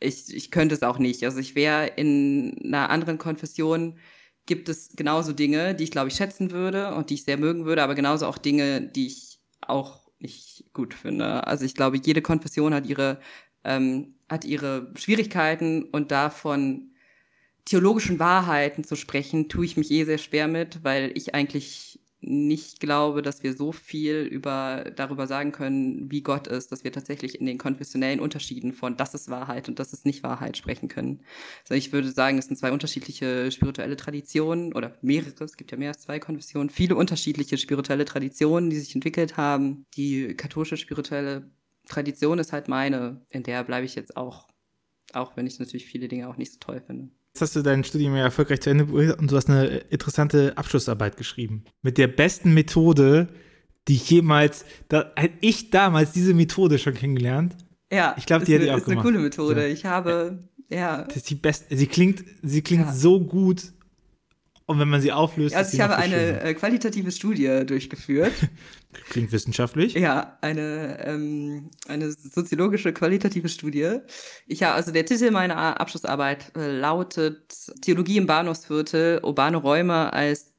[0.00, 1.24] ich, ich könnte es auch nicht.
[1.24, 3.98] Also ich wäre in einer anderen Konfession,
[4.46, 7.64] gibt es genauso Dinge, die ich glaube ich schätzen würde und die ich sehr mögen
[7.64, 11.46] würde, aber genauso auch Dinge, die ich auch nicht gut finde.
[11.46, 13.20] Also ich glaube, jede Konfession hat ihre
[13.64, 16.92] ähm, hat ihre Schwierigkeiten und davon
[17.66, 22.80] theologischen Wahrheiten zu sprechen, tue ich mich eh sehr schwer mit, weil ich eigentlich nicht
[22.80, 27.40] glaube, dass wir so viel über, darüber sagen können, wie Gott ist, dass wir tatsächlich
[27.40, 31.20] in den konfessionellen Unterschieden von das ist Wahrheit und das ist nicht Wahrheit sprechen können.
[31.64, 35.76] Also ich würde sagen, es sind zwei unterschiedliche spirituelle Traditionen oder mehrere, es gibt ja
[35.78, 39.84] mehr als zwei Konfessionen, viele unterschiedliche spirituelle Traditionen, die sich entwickelt haben.
[39.96, 41.50] Die katholische spirituelle
[41.92, 44.48] Tradition ist halt meine, in der bleibe ich jetzt auch,
[45.12, 47.08] auch wenn ich natürlich viele Dinge auch nicht so toll finde.
[47.34, 51.16] Jetzt hast du dein Studium ja erfolgreich zu Ende und du hast eine interessante Abschlussarbeit
[51.16, 51.64] geschrieben.
[51.82, 53.28] Mit der besten Methode,
[53.88, 57.56] die ich jemals, da hätte ich damals diese Methode schon kennengelernt.
[57.90, 59.06] Ja, Ich glaub, ist die hätte eine- ich auch ist eine gemacht.
[59.06, 59.66] coole Methode.
[59.66, 59.72] Ja.
[59.72, 61.02] Ich habe, ja.
[61.04, 62.92] Das ist die beste, sie klingt, sie klingt Ja.
[62.92, 63.72] so gut.
[64.66, 66.44] Und wenn man sie auflöst, Also ich habe eine schöner.
[66.44, 68.32] äh, qualitative Studie durchgeführt.
[69.10, 69.94] Klingt wissenschaftlich.
[69.94, 73.98] Ja, eine, ähm, eine soziologische qualitative Studie.
[74.46, 80.52] Ich habe, also der Titel meiner Abschlussarbeit äh, lautet Theologie im Bahnhofsviertel, urbane Räume als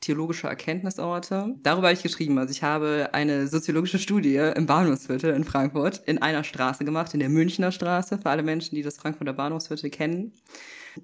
[0.00, 1.54] theologische Erkenntnisorte.
[1.62, 2.38] Darüber habe ich geschrieben.
[2.38, 7.20] Also ich habe eine soziologische Studie im Bahnhofsviertel in Frankfurt in einer Straße gemacht, in
[7.20, 10.32] der Münchner Straße, für alle Menschen, die das Frankfurter Bahnhofsviertel kennen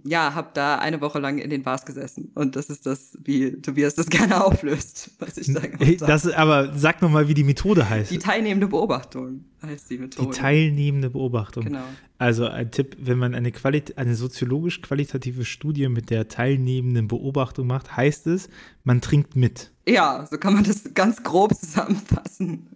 [0.05, 2.31] ja, habe da eine Woche lang in den Bars gesessen.
[2.35, 5.97] Und das ist das, wie Tobias das gerne auflöst, was ich da gemacht habe.
[6.07, 8.11] Das, aber sag nochmal, wie die Methode heißt.
[8.11, 10.31] Die teilnehmende Beobachtung heißt die Methode.
[10.31, 11.65] Die teilnehmende Beobachtung.
[11.65, 11.85] Genau.
[12.19, 13.53] Also ein Tipp, wenn man eine,
[13.97, 18.49] eine soziologisch qualitative Studie mit der teilnehmenden Beobachtung macht, heißt es,
[18.83, 19.73] man trinkt mit.
[19.87, 22.69] Ja, so kann man das ganz grob zusammenfassen.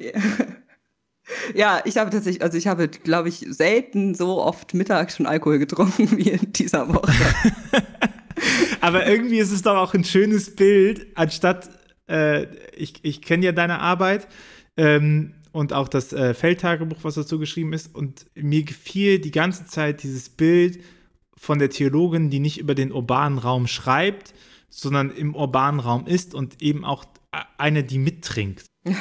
[0.00, 0.20] ja.
[1.54, 5.58] Ja, ich habe tatsächlich, also ich habe, glaube ich, selten so oft mittags schon Alkohol
[5.58, 7.12] getrunken wie in dieser Woche.
[8.80, 11.70] Aber irgendwie ist es doch auch ein schönes Bild, anstatt,
[12.08, 14.26] äh, ich, ich kenne ja deine Arbeit
[14.76, 17.94] ähm, und auch das äh, Feldtagebuch, was dazu geschrieben ist.
[17.94, 20.82] Und mir gefiel die ganze Zeit dieses Bild
[21.36, 24.34] von der Theologin, die nicht über den urbanen Raum schreibt,
[24.68, 27.04] sondern im urbanen Raum ist und eben auch
[27.58, 28.64] eine, die mittrinkt.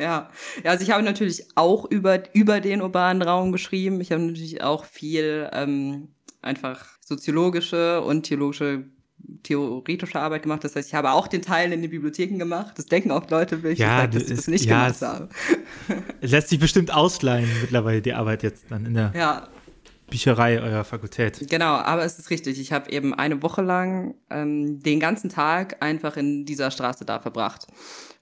[0.00, 0.30] Ja.
[0.64, 4.00] ja, also ich habe natürlich auch über, über den urbanen Raum geschrieben.
[4.00, 6.08] Ich habe natürlich auch viel ähm,
[6.42, 8.84] einfach soziologische und theologische
[9.42, 10.64] theoretische Arbeit gemacht.
[10.64, 12.78] Das heißt, ich habe auch den Teil in den Bibliotheken gemacht.
[12.78, 15.28] Das denken auch Leute, wenn ich ja, sage, dass ich das nicht ja, gemacht habe.
[16.20, 19.48] Es lässt sich bestimmt ausleihen mittlerweile die Arbeit jetzt dann in der ja.
[20.08, 21.46] Bücherei eurer Fakultät.
[21.48, 22.58] Genau, aber es ist richtig.
[22.60, 27.20] Ich habe eben eine Woche lang ähm, den ganzen Tag einfach in dieser Straße da
[27.20, 27.66] verbracht.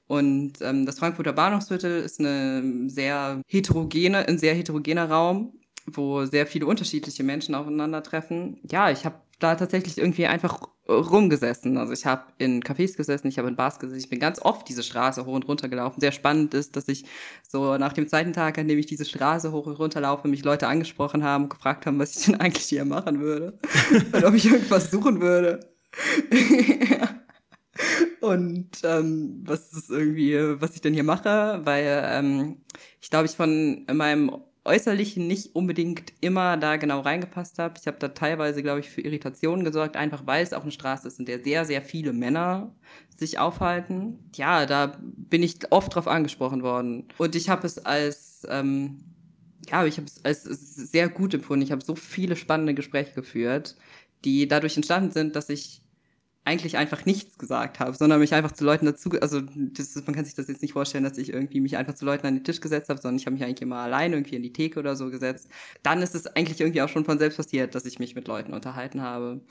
[0.08, 5.52] Und ähm, das Frankfurter Bahnhofsviertel ist eine sehr heterogene, ein sehr heterogener Raum,
[5.86, 8.58] wo sehr viele unterschiedliche Menschen aufeinandertreffen.
[8.68, 11.76] Ja, ich habe da tatsächlich irgendwie einfach rumgesessen.
[11.76, 14.68] Also ich habe in Cafés gesessen, ich habe in Bars gesessen, ich bin ganz oft
[14.68, 16.00] diese Straße hoch und runter gelaufen.
[16.00, 17.04] Sehr spannend ist, dass ich
[17.46, 20.44] so nach dem zweiten Tag, an dem ich diese Straße hoch und runter laufe, mich
[20.44, 23.58] Leute angesprochen haben und gefragt haben, was ich denn eigentlich hier machen würde
[24.12, 25.60] und ob ich irgendwas suchen würde.
[26.90, 27.08] ja.
[28.20, 32.56] Und ähm, was ist irgendwie, was ich denn hier mache, weil ähm,
[33.00, 34.32] ich glaube, ich von meinem
[34.68, 37.74] Äußerlichen nicht unbedingt immer da genau reingepasst habe.
[37.80, 41.08] Ich habe da teilweise, glaube ich, für Irritationen gesorgt, einfach weil es auch eine Straße
[41.08, 42.74] ist, in der sehr, sehr viele Männer
[43.16, 44.18] sich aufhalten.
[44.36, 47.08] Ja, da bin ich oft drauf angesprochen worden.
[47.16, 48.98] Und ich habe es als, ähm,
[49.70, 51.64] ja, ich habe es als sehr gut empfunden.
[51.64, 53.76] Ich habe so viele spannende Gespräche geführt,
[54.24, 55.82] die dadurch entstanden sind, dass ich
[56.44, 60.24] eigentlich einfach nichts gesagt habe, sondern mich einfach zu Leuten dazu, also das, man kann
[60.24, 62.60] sich das jetzt nicht vorstellen, dass ich irgendwie mich einfach zu Leuten an den Tisch
[62.60, 65.10] gesetzt habe, sondern ich habe mich eigentlich immer allein irgendwie in die Theke oder so
[65.10, 65.48] gesetzt.
[65.82, 68.54] Dann ist es eigentlich irgendwie auch schon von selbst passiert, dass ich mich mit Leuten
[68.54, 69.42] unterhalten habe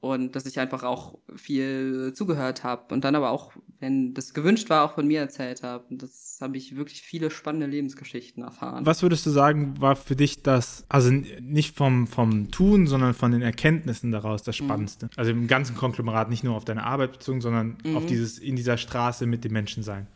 [0.00, 4.70] und dass ich einfach auch viel zugehört habe und dann aber auch, wenn das gewünscht
[4.70, 5.84] war, auch von mir erzählt habe.
[5.90, 8.86] Und das habe ich wirklich viele spannende Lebensgeschichten erfahren.
[8.86, 13.32] Was würdest du sagen, war für dich das, also nicht vom, vom Tun, sondern von
[13.32, 14.64] den Erkenntnissen daraus das mhm.
[14.64, 15.06] Spannendste?
[15.06, 15.10] Mhm.
[15.16, 17.96] Also im ganzen Konglomerat, nicht nur auf deine Arbeit bezogen, sondern mhm.
[17.96, 20.06] auf dieses, in dieser Straße mit den Menschen sein.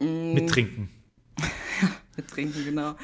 [0.00, 0.34] Mhm.
[0.34, 0.90] Mit Trinken.
[2.16, 2.96] mit Trinken, genau.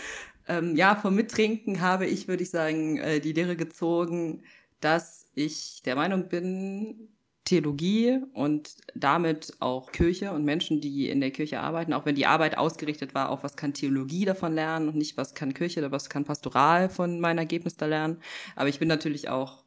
[0.49, 4.43] Ähm, ja, vom Mittrinken habe ich, würde ich sagen, äh, die Lehre gezogen,
[4.81, 7.09] dass ich der Meinung bin,
[7.45, 12.27] Theologie und damit auch Kirche und Menschen, die in der Kirche arbeiten, auch wenn die
[12.27, 15.91] Arbeit ausgerichtet war auf was kann Theologie davon lernen und nicht was kann Kirche oder
[15.91, 18.19] was kann Pastoral von meinen Ergebnissen da lernen.
[18.55, 19.65] Aber ich bin natürlich auch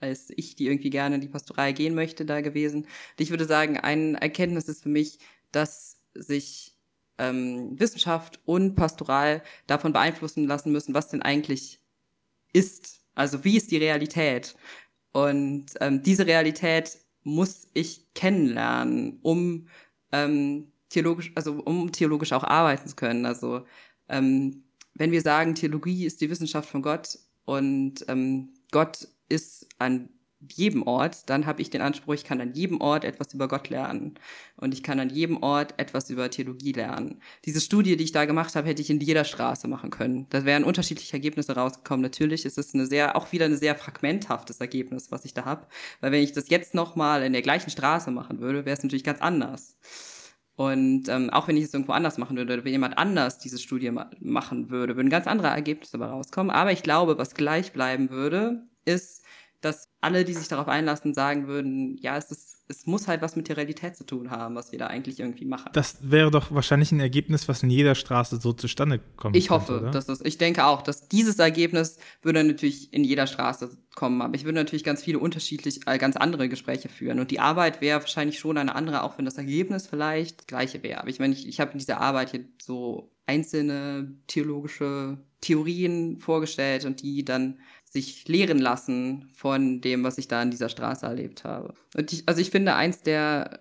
[0.00, 2.82] als ich, die irgendwie gerne in die Pastoral gehen möchte, da gewesen.
[2.82, 5.18] Und ich würde sagen, ein Erkenntnis ist für mich,
[5.50, 6.76] dass sich
[7.16, 11.80] ähm, Wissenschaft und Pastoral davon beeinflussen lassen müssen, was denn eigentlich
[12.52, 14.56] ist also wie ist die Realität?
[15.14, 19.68] Und ähm, diese Realität muss ich kennenlernen, um
[20.10, 23.24] ähm, theologisch, also um theologisch auch arbeiten zu können.
[23.24, 23.64] Also
[24.08, 30.08] ähm, wenn wir sagen, Theologie ist die Wissenschaft von Gott und ähm, Gott ist an
[30.52, 33.68] jedem Ort, dann habe ich den Anspruch, ich kann an jedem Ort etwas über Gott
[33.68, 34.14] lernen
[34.56, 37.20] und ich kann an jedem Ort etwas über Theologie lernen.
[37.44, 40.26] Diese Studie, die ich da gemacht habe, hätte ich in jeder Straße machen können.
[40.30, 42.02] Da wären unterschiedliche Ergebnisse rausgekommen.
[42.02, 45.66] Natürlich ist es eine sehr, auch wieder ein sehr fragmenthaftes Ergebnis, was ich da habe,
[46.00, 49.04] weil wenn ich das jetzt nochmal in der gleichen Straße machen würde, wäre es natürlich
[49.04, 49.76] ganz anders.
[50.56, 53.58] Und ähm, auch wenn ich es irgendwo anders machen würde, oder wenn jemand anders diese
[53.58, 56.50] Studie ma machen würde, würden ganz andere Ergebnisse dabei rauskommen.
[56.50, 59.24] Aber ich glaube, was gleich bleiben würde, ist,
[59.64, 63.36] dass alle, die sich darauf einlassen, sagen würden, ja, es ist, es muss halt was
[63.36, 65.70] mit der Realität zu tun haben, was wir da eigentlich irgendwie machen.
[65.72, 69.36] Das wäre doch wahrscheinlich ein Ergebnis, was in jeder Straße so zustande kommt.
[69.36, 69.90] Ich hoffe, oder?
[69.90, 74.34] dass das, ich denke auch, dass dieses Ergebnis würde natürlich in jeder Straße kommen, aber
[74.34, 78.00] ich würde natürlich ganz viele unterschiedlich, äh, ganz andere Gespräche führen und die Arbeit wäre
[78.00, 81.00] wahrscheinlich schon eine andere, auch wenn das Ergebnis vielleicht das gleiche wäre.
[81.00, 86.84] Aber ich meine, ich, ich habe in dieser Arbeit hier so einzelne theologische Theorien vorgestellt
[86.84, 87.58] und die dann
[87.94, 91.74] sich lehren lassen von dem, was ich da an dieser Straße erlebt habe.
[91.96, 93.60] Und ich, also ich finde, eins der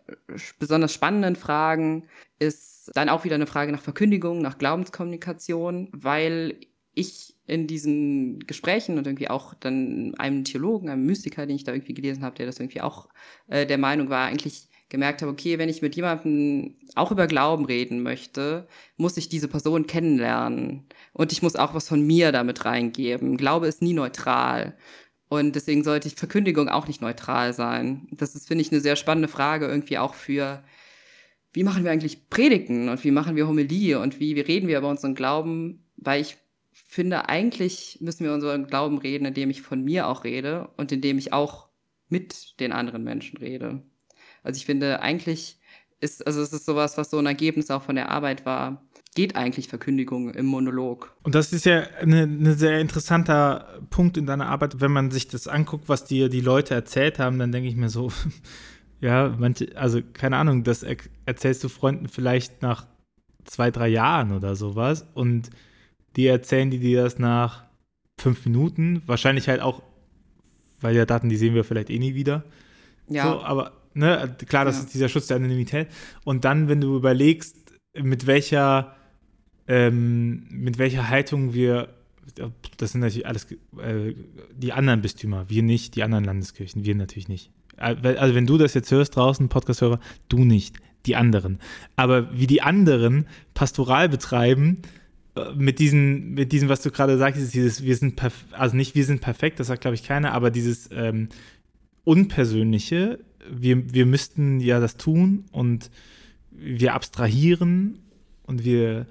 [0.58, 2.08] besonders spannenden Fragen
[2.40, 6.56] ist dann auch wieder eine Frage nach Verkündigung, nach Glaubenskommunikation, weil
[6.96, 11.72] ich in diesen Gesprächen und irgendwie auch dann einem Theologen, einem Mystiker, den ich da
[11.72, 13.10] irgendwie gelesen habe, der das irgendwie auch
[13.48, 17.66] äh, der Meinung war, eigentlich gemerkt habe, okay, wenn ich mit jemandem auch über Glauben
[17.66, 20.86] reden möchte, muss ich diese Person kennenlernen.
[21.14, 23.36] Und ich muss auch was von mir damit reingeben.
[23.36, 24.78] Glaube ist nie neutral.
[25.30, 28.08] Und deswegen sollte ich Verkündigung auch nicht neutral sein.
[28.12, 30.64] Das ist, finde ich, eine sehr spannende Frage irgendwie auch für,
[31.54, 34.78] wie machen wir eigentlich Predigten und wie machen wir Homilie und wie, wie reden wir
[34.78, 36.38] über unseren Glauben, weil ich
[36.72, 41.18] finde, eigentlich müssen wir unseren Glauben reden, indem ich von mir auch rede und indem
[41.18, 41.70] ich auch
[42.10, 43.82] mit den anderen Menschen rede.
[44.44, 45.60] Also ich finde, eigentlich
[46.00, 48.84] ist, also es ist sowas, was so ein Ergebnis auch von der Arbeit war,
[49.16, 51.16] geht eigentlich Verkündigung im Monolog.
[51.24, 54.82] Und das ist ja ein sehr interessanter Punkt in deiner Arbeit.
[54.82, 57.90] Wenn man sich das anguckt, was dir die Leute erzählt haben, dann denke ich mir
[57.90, 58.12] so,
[59.02, 62.88] ja, manche, also keine Ahnung, das er erzählst du Freunden vielleicht nach
[63.46, 65.50] zwei, drei Jahren oder sowas und
[66.16, 67.64] die erzählen die dir das nach
[68.20, 69.82] fünf Minuten, wahrscheinlich halt auch,
[70.82, 72.44] weil ja Daten, die sehen wir vielleicht eh nie wieder.
[73.08, 73.24] Ja.
[73.24, 74.84] So, aber ne, klar, das ja.
[74.84, 75.88] ist dieser Schutz der Anonymität.
[76.24, 77.58] Und dann, wenn du überlegst,
[78.02, 78.96] mit welcher,
[79.68, 81.90] ähm, mit welcher Haltung wir,
[82.78, 84.14] das sind natürlich alles äh,
[84.56, 87.52] die anderen Bistümer, wir nicht, die anderen Landeskirchen, wir natürlich nicht.
[87.78, 91.60] Also wenn du das jetzt hörst draußen, Podcast-Hörer, du nicht, die anderen.
[91.96, 94.82] Aber wie die anderen Pastoral betreiben,
[95.36, 98.22] äh, mit diesen, mit diesem, was du gerade sagst, dieses, wir sind
[98.52, 101.30] also nicht wir sind perfekt, das sagt, glaube ich, keiner, aber dieses ähm,
[102.04, 103.20] Unpersönliche,
[103.50, 105.90] wir, wir müssten ja das tun und
[106.52, 108.00] wir abstrahieren
[108.44, 109.08] und wir,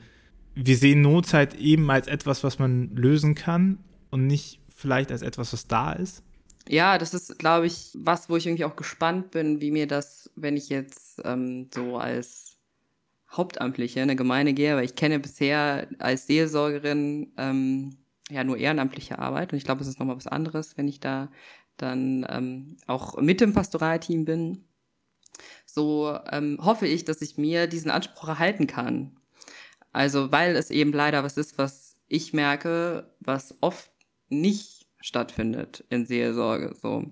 [0.55, 3.78] wir sehen Notzeit eben als etwas, was man lösen kann
[4.11, 6.22] und nicht vielleicht als etwas, was da ist.
[6.68, 10.30] Ja, das ist, glaube ich, was, wo ich irgendwie auch gespannt bin, wie mir das,
[10.37, 12.57] wenn ich jetzt ähm, so als
[13.30, 17.97] Hauptamtliche in eine Gemeinde gehe, weil ich kenne bisher als Seelsorgerin ähm,
[18.30, 21.30] ja nur ehrenamtliche Arbeit und ich glaube, es ist nochmal was anderes, wenn ich da
[21.77, 24.64] dann ähm, auch mit dem Pastoralteam bin,
[25.66, 29.16] so ähm, hoffe ich, dass ich mir diesen Anspruch erhalten kann.
[29.93, 33.91] Also weil es eben leider was ist, was ich merke, was oft
[34.29, 36.75] nicht stattfindet in Seelsorge.
[36.81, 37.11] So.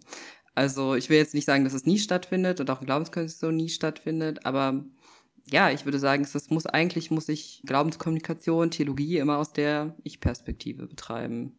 [0.54, 3.68] Also ich will jetzt nicht sagen, dass es nie stattfindet und auch in Glaubenskonstitution nie
[3.68, 4.84] stattfindet, aber
[5.50, 10.86] ja, ich würde sagen, es muss eigentlich muss ich Glaubenskommunikation, Theologie immer aus der Ich-Perspektive
[10.86, 11.58] betreiben.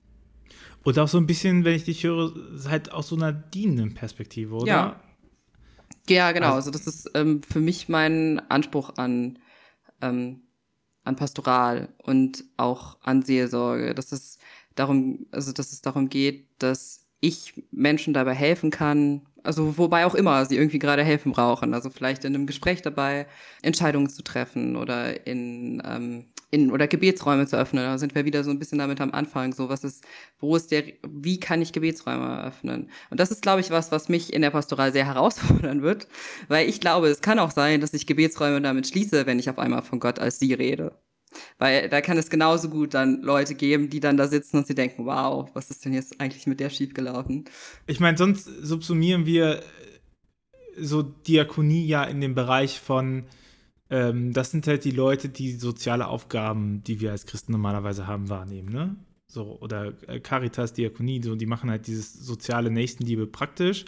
[0.84, 2.34] Und auch so ein bisschen, wenn ich dich höre,
[2.68, 4.68] halt aus so einer dienenden Perspektive, oder?
[4.68, 5.02] Ja.
[6.10, 6.48] Ja, genau.
[6.48, 9.38] Also, also das ist ähm, für mich mein Anspruch an,
[10.02, 10.42] ähm,
[11.04, 14.40] an Pastoral und auch an Seelsorge, dass es
[14.76, 20.16] darum, also dass es darum geht, dass ich Menschen dabei helfen kann, also wobei auch
[20.16, 21.74] immer sie irgendwie gerade helfen brauchen.
[21.74, 23.28] Also vielleicht in einem Gespräch dabei
[23.62, 27.84] Entscheidungen zu treffen oder in, ähm, in oder Gebetsräume zu öffnen.
[27.84, 29.54] Da sind wir wieder so ein bisschen damit am Anfang.
[29.54, 30.04] So, was ist,
[30.40, 32.90] wo ist der, wie kann ich Gebetsräume eröffnen?
[33.10, 36.08] Und das ist, glaube ich, was, was mich in der Pastoral sehr herausfordern wird,
[36.48, 39.60] weil ich glaube, es kann auch sein, dass ich Gebetsräume damit schließe, wenn ich auf
[39.60, 40.94] einmal von Gott als sie rede.
[41.58, 44.76] Weil da kann es genauso gut dann Leute geben, die dann da sitzen und sie
[44.76, 47.46] denken, wow, was ist denn jetzt eigentlich mit der schiefgelaufen?
[47.88, 49.62] Ich meine, sonst subsumieren wir äh,
[50.78, 53.26] so Diakonie ja in dem Bereich von,
[53.90, 58.30] ähm, das sind halt die Leute, die soziale Aufgaben, die wir als Christen normalerweise haben,
[58.30, 58.96] wahrnehmen, ne?
[59.28, 63.86] So, oder äh, Caritas, Diakonie, so, die machen halt dieses soziale Nächstenliebe praktisch.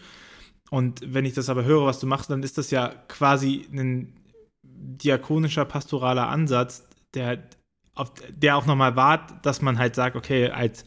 [0.69, 4.13] Und wenn ich das aber höre, was du machst, dann ist das ja quasi ein
[4.63, 7.43] diakonischer, pastoraler Ansatz, der,
[7.95, 10.85] auf, der auch nochmal wahrt, dass man halt sagt, okay, als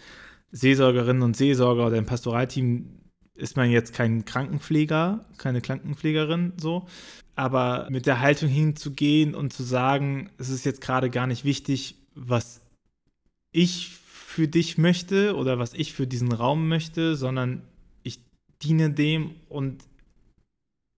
[0.50, 2.96] Seelsorgerin und Seelsorger oder im Pastoralteam
[3.34, 6.86] ist man jetzt kein Krankenpfleger, keine Krankenpflegerin so,
[7.34, 11.96] aber mit der Haltung hinzugehen und zu sagen, es ist jetzt gerade gar nicht wichtig,
[12.14, 12.62] was
[13.52, 17.62] ich für dich möchte oder was ich für diesen Raum möchte, sondern
[18.02, 18.20] ich
[18.62, 19.84] diene dem und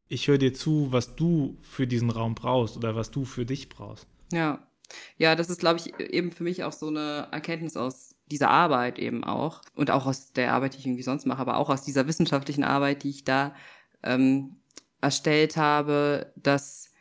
[0.09, 3.69] ich höre dir zu, was du für diesen Raum brauchst oder was du für dich
[3.69, 4.07] brauchst.
[4.33, 4.68] Ja,
[5.17, 8.99] ja, das ist, glaube ich, eben für mich auch so eine Erkenntnis aus dieser Arbeit
[8.99, 11.83] eben auch und auch aus der Arbeit, die ich irgendwie sonst mache, aber auch aus
[11.83, 13.55] dieser wissenschaftlichen Arbeit, die ich da
[14.03, 14.57] ähm,
[15.01, 16.93] erstellt habe, dass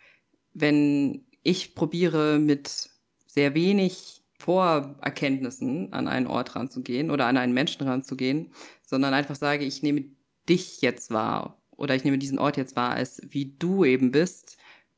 [0.53, 2.89] wenn ich probiere mit
[3.27, 8.51] sehr wenig Vorerkenntnissen an einen Ort ranzugehen oder an einen Menschen ranzugehen,
[8.83, 10.05] sondern einfach sage, ich nehme
[10.47, 14.57] dich jetzt wahr oder ich nehme diesen Ort jetzt wahr, als wie du eben bist,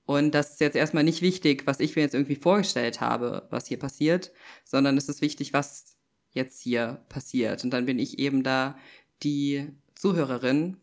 [0.09, 3.67] und das ist jetzt erstmal nicht wichtig, was ich mir jetzt irgendwie vorgestellt habe, was
[3.67, 4.31] hier passiert,
[4.65, 5.97] sondern es ist wichtig, was
[6.31, 7.63] jetzt hier passiert.
[7.63, 8.75] Und dann bin ich eben da
[9.21, 10.77] die Zuhörerin,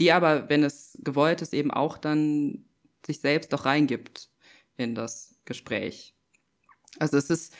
[0.00, 2.64] die aber, wenn es gewollt ist, eben auch dann
[3.06, 4.28] sich selbst auch reingibt
[4.76, 6.12] in das Gespräch.
[6.98, 7.54] Also es ist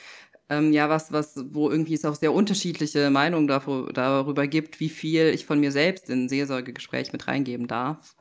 [0.49, 4.89] ähm, ja was, was, wo irgendwie es auch sehr unterschiedliche Meinungen darüber, darüber gibt, wie
[4.89, 8.17] viel ich von mir selbst in ein Seelsorgegespräch mit reingeben darf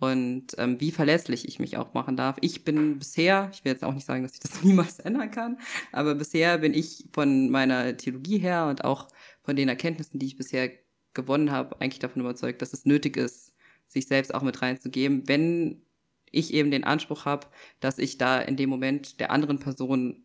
[0.00, 2.36] und ähm, wie verlässlich ich mich auch machen darf.
[2.40, 5.58] Ich bin bisher, ich will jetzt auch nicht sagen, dass ich das niemals ändern kann,
[5.92, 9.08] aber bisher bin ich von meiner Theologie her und auch
[9.42, 10.70] von den Erkenntnissen, die ich bisher
[11.14, 13.54] gewonnen habe, eigentlich davon überzeugt, dass es nötig ist,
[13.86, 15.82] sich selbst auch mit reinzugeben, wenn
[16.30, 17.48] ich eben den Anspruch habe,
[17.80, 20.22] dass ich da in dem Moment der anderen Person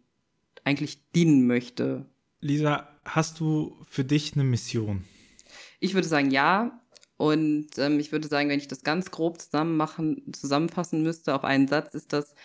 [0.63, 2.05] eigentlich dienen möchte.
[2.41, 5.03] Lisa, hast du für dich eine Mission?
[5.79, 6.81] Ich würde sagen, ja.
[7.17, 11.43] Und ähm, ich würde sagen, wenn ich das ganz grob zusammen machen, zusammenfassen müsste auf
[11.43, 12.35] einen Satz, ist das,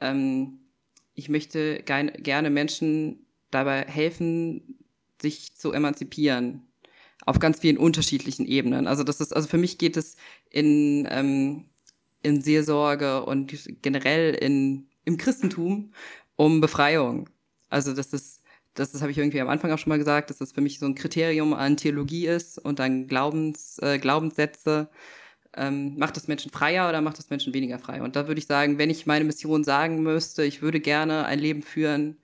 [0.00, 0.60] ähm,
[1.14, 4.78] ich möchte ge gerne Menschen dabei helfen,
[5.20, 6.62] sich zu emanzipieren.
[7.24, 8.86] Auf ganz vielen unterschiedlichen Ebenen.
[8.86, 10.16] Also das ist, also für mich geht es
[10.50, 11.64] in, ähm,
[12.22, 13.52] in Seelsorge und
[13.82, 15.92] generell in, im Christentum
[16.36, 17.28] um Befreiung.
[17.68, 18.42] Also das ist,
[18.76, 20.78] das, das habe ich irgendwie am Anfang auch schon mal gesagt, dass das für mich
[20.78, 24.88] so ein Kriterium an Theologie ist und an Glaubens, äh, Glaubenssätze.
[25.54, 28.02] Ähm, macht das Menschen freier oder macht das Menschen weniger frei?
[28.02, 31.38] Und da würde ich sagen, wenn ich meine Mission sagen müsste, ich würde gerne ein
[31.38, 32.18] Leben führen,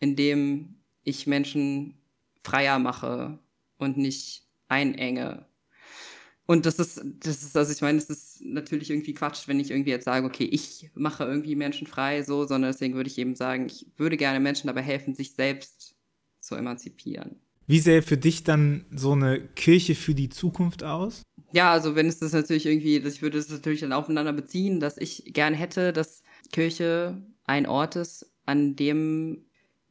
[0.00, 1.98] in dem ich Menschen
[2.42, 3.38] freier mache
[3.78, 5.46] und nicht einenge
[6.46, 9.70] und das ist, das ist, also ich meine, es ist natürlich irgendwie Quatsch, wenn ich
[9.72, 13.34] irgendwie jetzt sage, okay, ich mache irgendwie Menschen frei, so, sondern deswegen würde ich eben
[13.34, 15.96] sagen, ich würde gerne Menschen dabei helfen, sich selbst
[16.38, 17.40] zu emanzipieren.
[17.66, 21.22] Wie sähe für dich dann so eine Kirche für die Zukunft aus?
[21.52, 24.98] Ja, also wenn es das natürlich irgendwie, ich würde es natürlich dann aufeinander beziehen, dass
[24.98, 26.22] ich gerne hätte, dass
[26.52, 29.45] Kirche ein Ort ist, an dem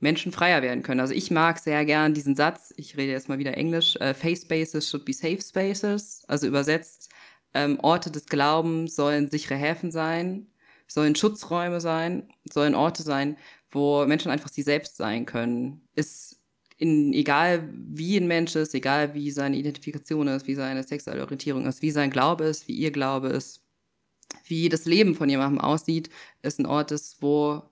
[0.05, 0.99] Menschen freier werden können.
[0.99, 4.43] Also ich mag sehr gern diesen Satz, ich rede jetzt mal wieder Englisch, äh, Faith
[4.43, 7.09] Spaces should be safe spaces, also übersetzt,
[7.55, 10.45] ähm, Orte des Glaubens sollen sichere Häfen sein,
[10.87, 13.35] sollen Schutzräume sein, sollen Orte sein,
[13.71, 15.81] wo Menschen einfach sie selbst sein können.
[15.95, 16.39] Ist
[16.77, 21.65] in, egal wie ein Mensch ist, egal wie seine Identifikation ist, wie seine sexuelle Orientierung
[21.65, 23.63] ist, wie sein Glaube ist, wie ihr Glaube ist,
[24.45, 26.09] wie das Leben von jemandem aussieht,
[26.43, 27.63] ist ein Ort ist, wo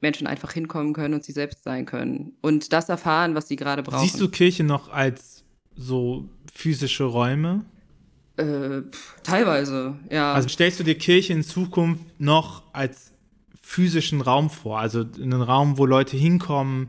[0.00, 3.82] Menschen einfach hinkommen können und sie selbst sein können und das erfahren, was sie gerade
[3.82, 4.06] brauchen.
[4.06, 5.44] Siehst du Kirche noch als
[5.74, 7.64] so physische Räume?
[8.36, 8.82] Äh,
[9.24, 10.32] teilweise, ja.
[10.32, 13.12] Also stellst du dir Kirche in Zukunft noch als
[13.60, 14.78] physischen Raum vor?
[14.78, 16.88] Also einen Raum, wo Leute hinkommen,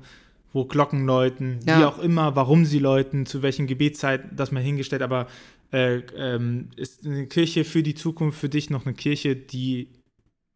[0.54, 1.80] wo Glocken läuten, ja.
[1.80, 5.02] wie auch immer, warum sie läuten, zu welchen Gebetszeiten, das mal hingestellt.
[5.02, 5.26] Aber
[5.72, 9.88] äh, ähm, ist eine Kirche für die Zukunft für dich noch eine Kirche, die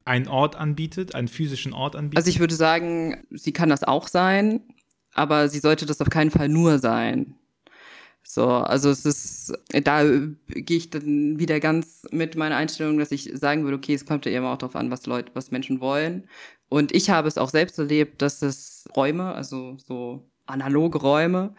[0.06, 2.18] einen Ort anbietet, einen physischen Ort anbietet?
[2.18, 4.62] Also ich würde sagen, sie kann das auch sein,
[5.14, 7.36] aber sie sollte das auf keinen Fall nur sein.
[8.26, 13.30] So, also es ist, da gehe ich dann wieder ganz mit meiner Einstellung, dass ich
[13.34, 16.28] sagen würde, okay, es kommt ja immer auch darauf an, was Leute, was Menschen wollen.
[16.70, 21.54] Und ich habe es auch selbst erlebt, dass es Räume, also so analoge Räume,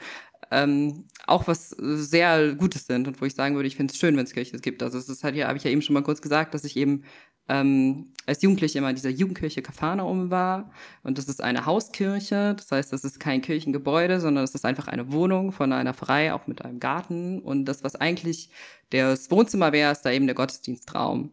[0.50, 4.16] ähm, auch was sehr Gutes sind und wo ich sagen würde, ich finde es schön,
[4.16, 4.82] wenn es Kirche gibt.
[4.82, 6.76] Also es ist halt hier, habe ich ja eben schon mal kurz gesagt, dass ich
[6.76, 7.04] eben
[7.48, 10.70] ähm, als Jugendliche immer dieser Jugendkirche Kafanaum war.
[11.02, 12.54] Und das ist eine Hauskirche.
[12.56, 16.32] Das heißt, das ist kein Kirchengebäude, sondern es ist einfach eine Wohnung von einer Pfarrei,
[16.32, 17.40] auch mit einem Garten.
[17.40, 18.50] Und das, was eigentlich
[18.90, 21.32] das Wohnzimmer wäre, ist da eben der Gottesdienstraum.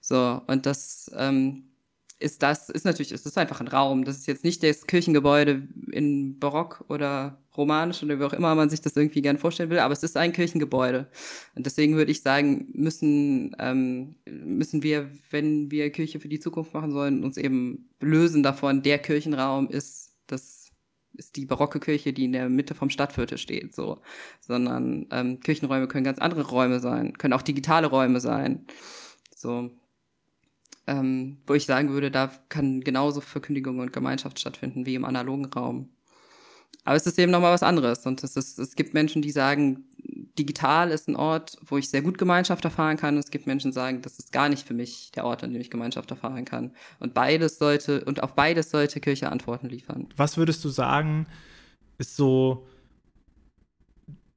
[0.00, 1.70] So, und das ähm,
[2.18, 4.04] ist das, ist natürlich, es ist einfach ein Raum.
[4.04, 8.70] Das ist jetzt nicht das Kirchengebäude in Barock oder romanisch oder wie auch immer man
[8.70, 11.08] sich das irgendwie gern vorstellen will, aber es ist ein Kirchengebäude.
[11.54, 16.74] Und deswegen würde ich sagen, müssen, ähm, müssen wir, wenn wir Kirche für die Zukunft
[16.74, 20.64] machen sollen, uns eben lösen davon, der Kirchenraum ist das
[21.16, 24.00] ist die barocke Kirche, die in der Mitte vom Stadtviertel steht, so.
[24.40, 28.66] Sondern ähm, Kirchenräume können ganz andere Räume sein, können auch digitale Räume sein.
[29.34, 29.70] So.
[30.86, 35.46] Ähm, wo ich sagen würde, da kann genauso Verkündigung und Gemeinschaft stattfinden wie im analogen
[35.46, 35.88] Raum.
[36.84, 38.06] Aber es ist eben nochmal was anderes.
[38.06, 39.84] Und es, ist, es gibt Menschen, die sagen,
[40.38, 43.14] digital ist ein Ort, wo ich sehr gut Gemeinschaft erfahren kann.
[43.14, 45.52] Und es gibt Menschen, die sagen, das ist gar nicht für mich der Ort, an
[45.52, 46.72] dem ich Gemeinschaft erfahren kann.
[46.98, 50.08] Und beides sollte, und auf beides sollte Kirche Antworten liefern.
[50.16, 51.26] Was würdest du sagen,
[51.98, 52.66] ist so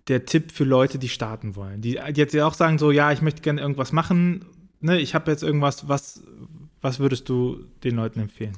[0.08, 1.82] der Tipp für Leute, die starten wollen?
[1.82, 4.46] Die jetzt ja auch sagen, so, ja, ich möchte gerne irgendwas machen.
[4.80, 6.24] Ne, ich habe jetzt irgendwas, was,
[6.82, 8.56] was würdest du den Leuten empfehlen?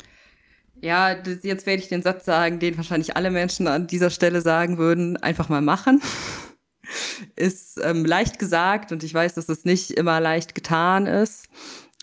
[0.82, 4.42] Ja, das, jetzt werde ich den Satz sagen, den wahrscheinlich alle Menschen an dieser Stelle
[4.42, 6.02] sagen würden, einfach mal machen.
[7.36, 11.48] ist ähm, leicht gesagt und ich weiß, dass es nicht immer leicht getan ist.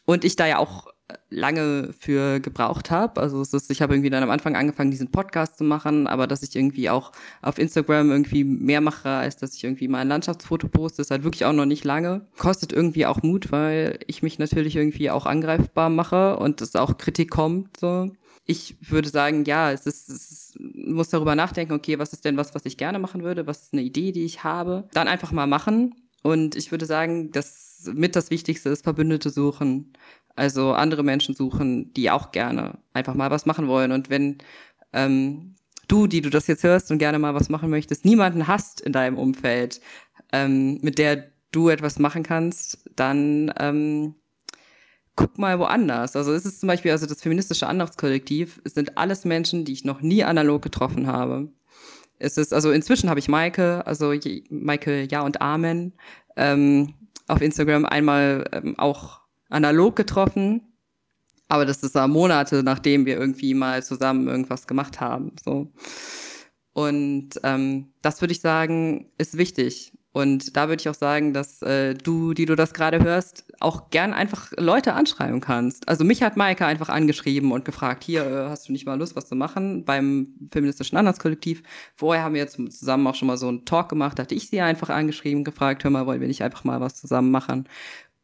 [0.04, 0.86] Und ich da ja auch
[1.30, 3.20] lange für gebraucht habe.
[3.20, 6.26] Also es ist, ich habe irgendwie dann am Anfang angefangen, diesen Podcast zu machen, aber
[6.26, 7.12] dass ich irgendwie auch
[7.42, 11.24] auf Instagram irgendwie mehr mache, als dass ich irgendwie mal ein Landschaftsfoto poste, ist halt
[11.24, 12.26] wirklich auch noch nicht lange.
[12.38, 16.96] Kostet irgendwie auch Mut, weil ich mich natürlich irgendwie auch angreifbar mache und es auch
[16.96, 17.76] Kritik kommt.
[17.76, 18.10] So.
[18.46, 22.36] Ich würde sagen, ja, es ist, es ist, muss darüber nachdenken, okay, was ist denn
[22.36, 23.46] was, was ich gerne machen würde?
[23.46, 24.88] Was ist eine Idee, die ich habe?
[24.92, 25.94] Dann einfach mal machen.
[26.22, 29.92] Und ich würde sagen, dass mit das Wichtigste ist, Verbündete suchen.
[30.34, 33.92] Also andere Menschen suchen, die auch gerne einfach mal was machen wollen.
[33.92, 34.38] Und wenn
[34.92, 35.54] ähm,
[35.88, 38.92] du, die du das jetzt hörst und gerne mal was machen möchtest, niemanden hast in
[38.92, 39.80] deinem Umfeld,
[40.32, 44.14] ähm, mit der du etwas machen kannst, dann ähm,
[45.16, 46.14] guck mal woanders.
[46.14, 49.84] Also es ist zum Beispiel, also das feministische Andachtskollektiv, es sind alles Menschen, die ich
[49.84, 51.48] noch nie analog getroffen habe.
[52.18, 54.14] Es ist, also inzwischen habe ich Maike, also
[54.50, 55.92] Maike Ja und Amen,
[56.36, 56.94] ähm,
[57.28, 60.62] auf Instagram einmal ähm, auch analog getroffen.
[61.48, 65.32] Aber das ist ja Monate, nachdem wir irgendwie mal zusammen irgendwas gemacht haben.
[65.42, 65.72] So.
[66.72, 69.92] Und ähm, das würde ich sagen, ist wichtig.
[70.16, 73.90] Und da würde ich auch sagen, dass äh, du, die du das gerade hörst, auch
[73.90, 75.90] gern einfach Leute anschreiben kannst.
[75.90, 79.14] Also mich hat Maike einfach angeschrieben und gefragt, hier, äh, hast du nicht mal Lust,
[79.14, 81.62] was zu machen beim feministischen Anwaltskollektiv?
[81.94, 84.48] Vorher haben wir jetzt zusammen auch schon mal so einen Talk gemacht, da hatte ich
[84.48, 87.68] sie einfach angeschrieben, gefragt, hör mal, wollen wir nicht einfach mal was zusammen machen?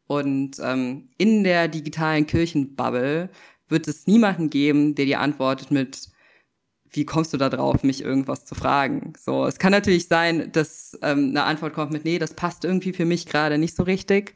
[0.07, 3.29] Und ähm, in der digitalen Kirchenbubble
[3.67, 6.09] wird es niemanden geben, der dir antwortet mit,
[6.93, 9.13] wie kommst du da drauf, mich irgendwas zu fragen?
[9.19, 12.93] So, es kann natürlich sein, dass ähm, eine Antwort kommt mit, nee, das passt irgendwie
[12.93, 14.35] für mich gerade nicht so richtig.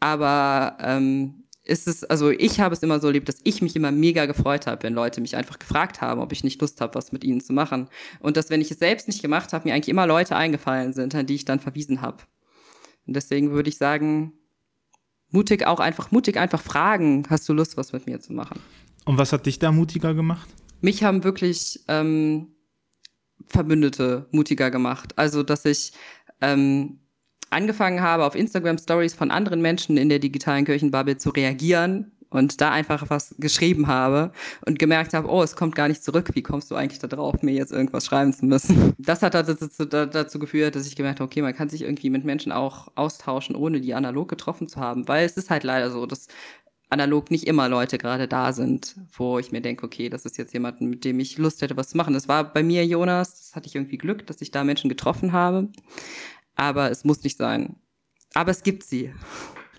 [0.00, 3.92] Aber ähm, ist es, also ich habe es immer so erlebt, dass ich mich immer
[3.92, 7.12] mega gefreut habe, wenn Leute mich einfach gefragt haben, ob ich nicht Lust habe, was
[7.12, 7.88] mit ihnen zu machen.
[8.20, 11.14] Und dass, wenn ich es selbst nicht gemacht habe, mir eigentlich immer Leute eingefallen sind,
[11.14, 12.18] an die ich dann verwiesen habe.
[13.06, 14.32] Und deswegen würde ich sagen,
[15.30, 18.60] mutig auch einfach, mutig einfach fragen, hast du Lust, was mit mir zu machen?
[19.04, 20.48] Und was hat dich da mutiger gemacht?
[20.80, 22.48] Mich haben wirklich ähm,
[23.46, 25.14] Verbündete mutiger gemacht.
[25.16, 25.92] Also, dass ich
[26.40, 27.00] ähm,
[27.50, 32.60] angefangen habe, auf Instagram Stories von anderen Menschen in der digitalen Kirchenbubble zu reagieren und
[32.60, 34.32] da einfach was geschrieben habe
[34.66, 36.30] und gemerkt habe, oh, es kommt gar nicht zurück.
[36.34, 38.92] Wie kommst du eigentlich da drauf, mir jetzt irgendwas schreiben zu müssen?
[38.98, 42.24] Das hat dazu, dazu geführt, dass ich gemerkt habe, okay, man kann sich irgendwie mit
[42.24, 46.04] Menschen auch austauschen, ohne die analog getroffen zu haben, weil es ist halt leider so,
[46.04, 46.26] dass
[46.90, 50.52] analog nicht immer Leute gerade da sind, wo ich mir denke, okay, das ist jetzt
[50.52, 52.14] jemand, mit dem ich Lust hätte, was zu machen.
[52.14, 55.32] Das war bei mir Jonas, das hatte ich irgendwie Glück, dass ich da Menschen getroffen
[55.32, 55.68] habe.
[56.54, 57.76] Aber es muss nicht sein.
[58.34, 59.12] Aber es gibt sie.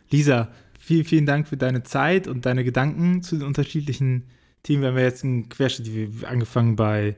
[0.09, 0.49] Lisa,
[0.89, 4.23] Vielen, vielen Dank für deine Zeit und deine Gedanken zu den unterschiedlichen
[4.63, 4.81] Themen.
[4.81, 7.15] Wir haben ja jetzt einen Querschnitt, angefangen bei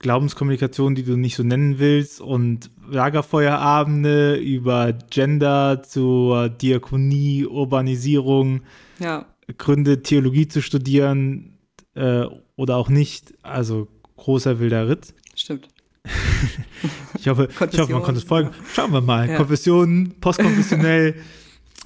[0.00, 8.60] Glaubenskommunikation, die du nicht so nennen willst, und Lagerfeuerabende über Gender zur Diakonie, Urbanisierung,
[8.98, 9.24] ja.
[9.58, 11.58] Gründe, Theologie zu studieren
[11.94, 12.24] äh,
[12.56, 13.34] oder auch nicht.
[13.42, 15.14] Also großer wilder Ritt.
[15.34, 15.68] Stimmt.
[17.18, 18.50] ich, hoffe, ich hoffe, man konnte es folgen.
[18.72, 19.28] Schauen wir mal.
[19.28, 19.36] Ja.
[19.36, 21.14] Konfessionen, postkonfessionell.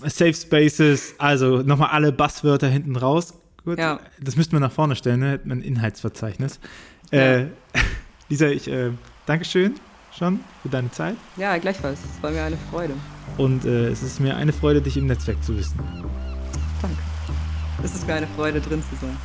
[0.02, 3.34] Safe Spaces, also nochmal alle Basswörter hinten raus.
[3.64, 3.78] Gut.
[3.78, 4.00] Ja.
[4.20, 5.32] Das müssten wir nach vorne stellen, ne?
[5.32, 6.60] Hätten wir ein Inhaltsverzeichnis.
[7.10, 7.38] Ja.
[7.38, 7.46] Äh,
[8.28, 8.90] Lisa, ich äh,
[9.26, 9.74] Dankeschön
[10.16, 11.16] schon für deine Zeit.
[11.36, 11.98] Ja, gleichfalls.
[12.00, 12.94] Es war mir eine Freude.
[13.36, 15.78] Und äh, es ist mir eine Freude, dich im Netzwerk zu wissen.
[17.82, 19.16] Es ist mir eine Freude, drin zu sein.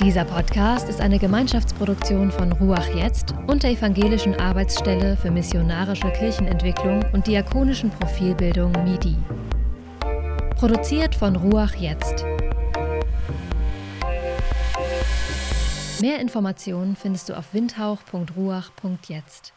[0.00, 7.04] Dieser Podcast ist eine Gemeinschaftsproduktion von Ruach Jetzt und der Evangelischen Arbeitsstelle für missionarische Kirchenentwicklung
[7.12, 9.16] und diakonischen Profilbildung MIDI.
[10.56, 12.24] Produziert von Ruach Jetzt.
[16.00, 19.52] Mehr Informationen findest du auf windhauch.ruach.jetzt.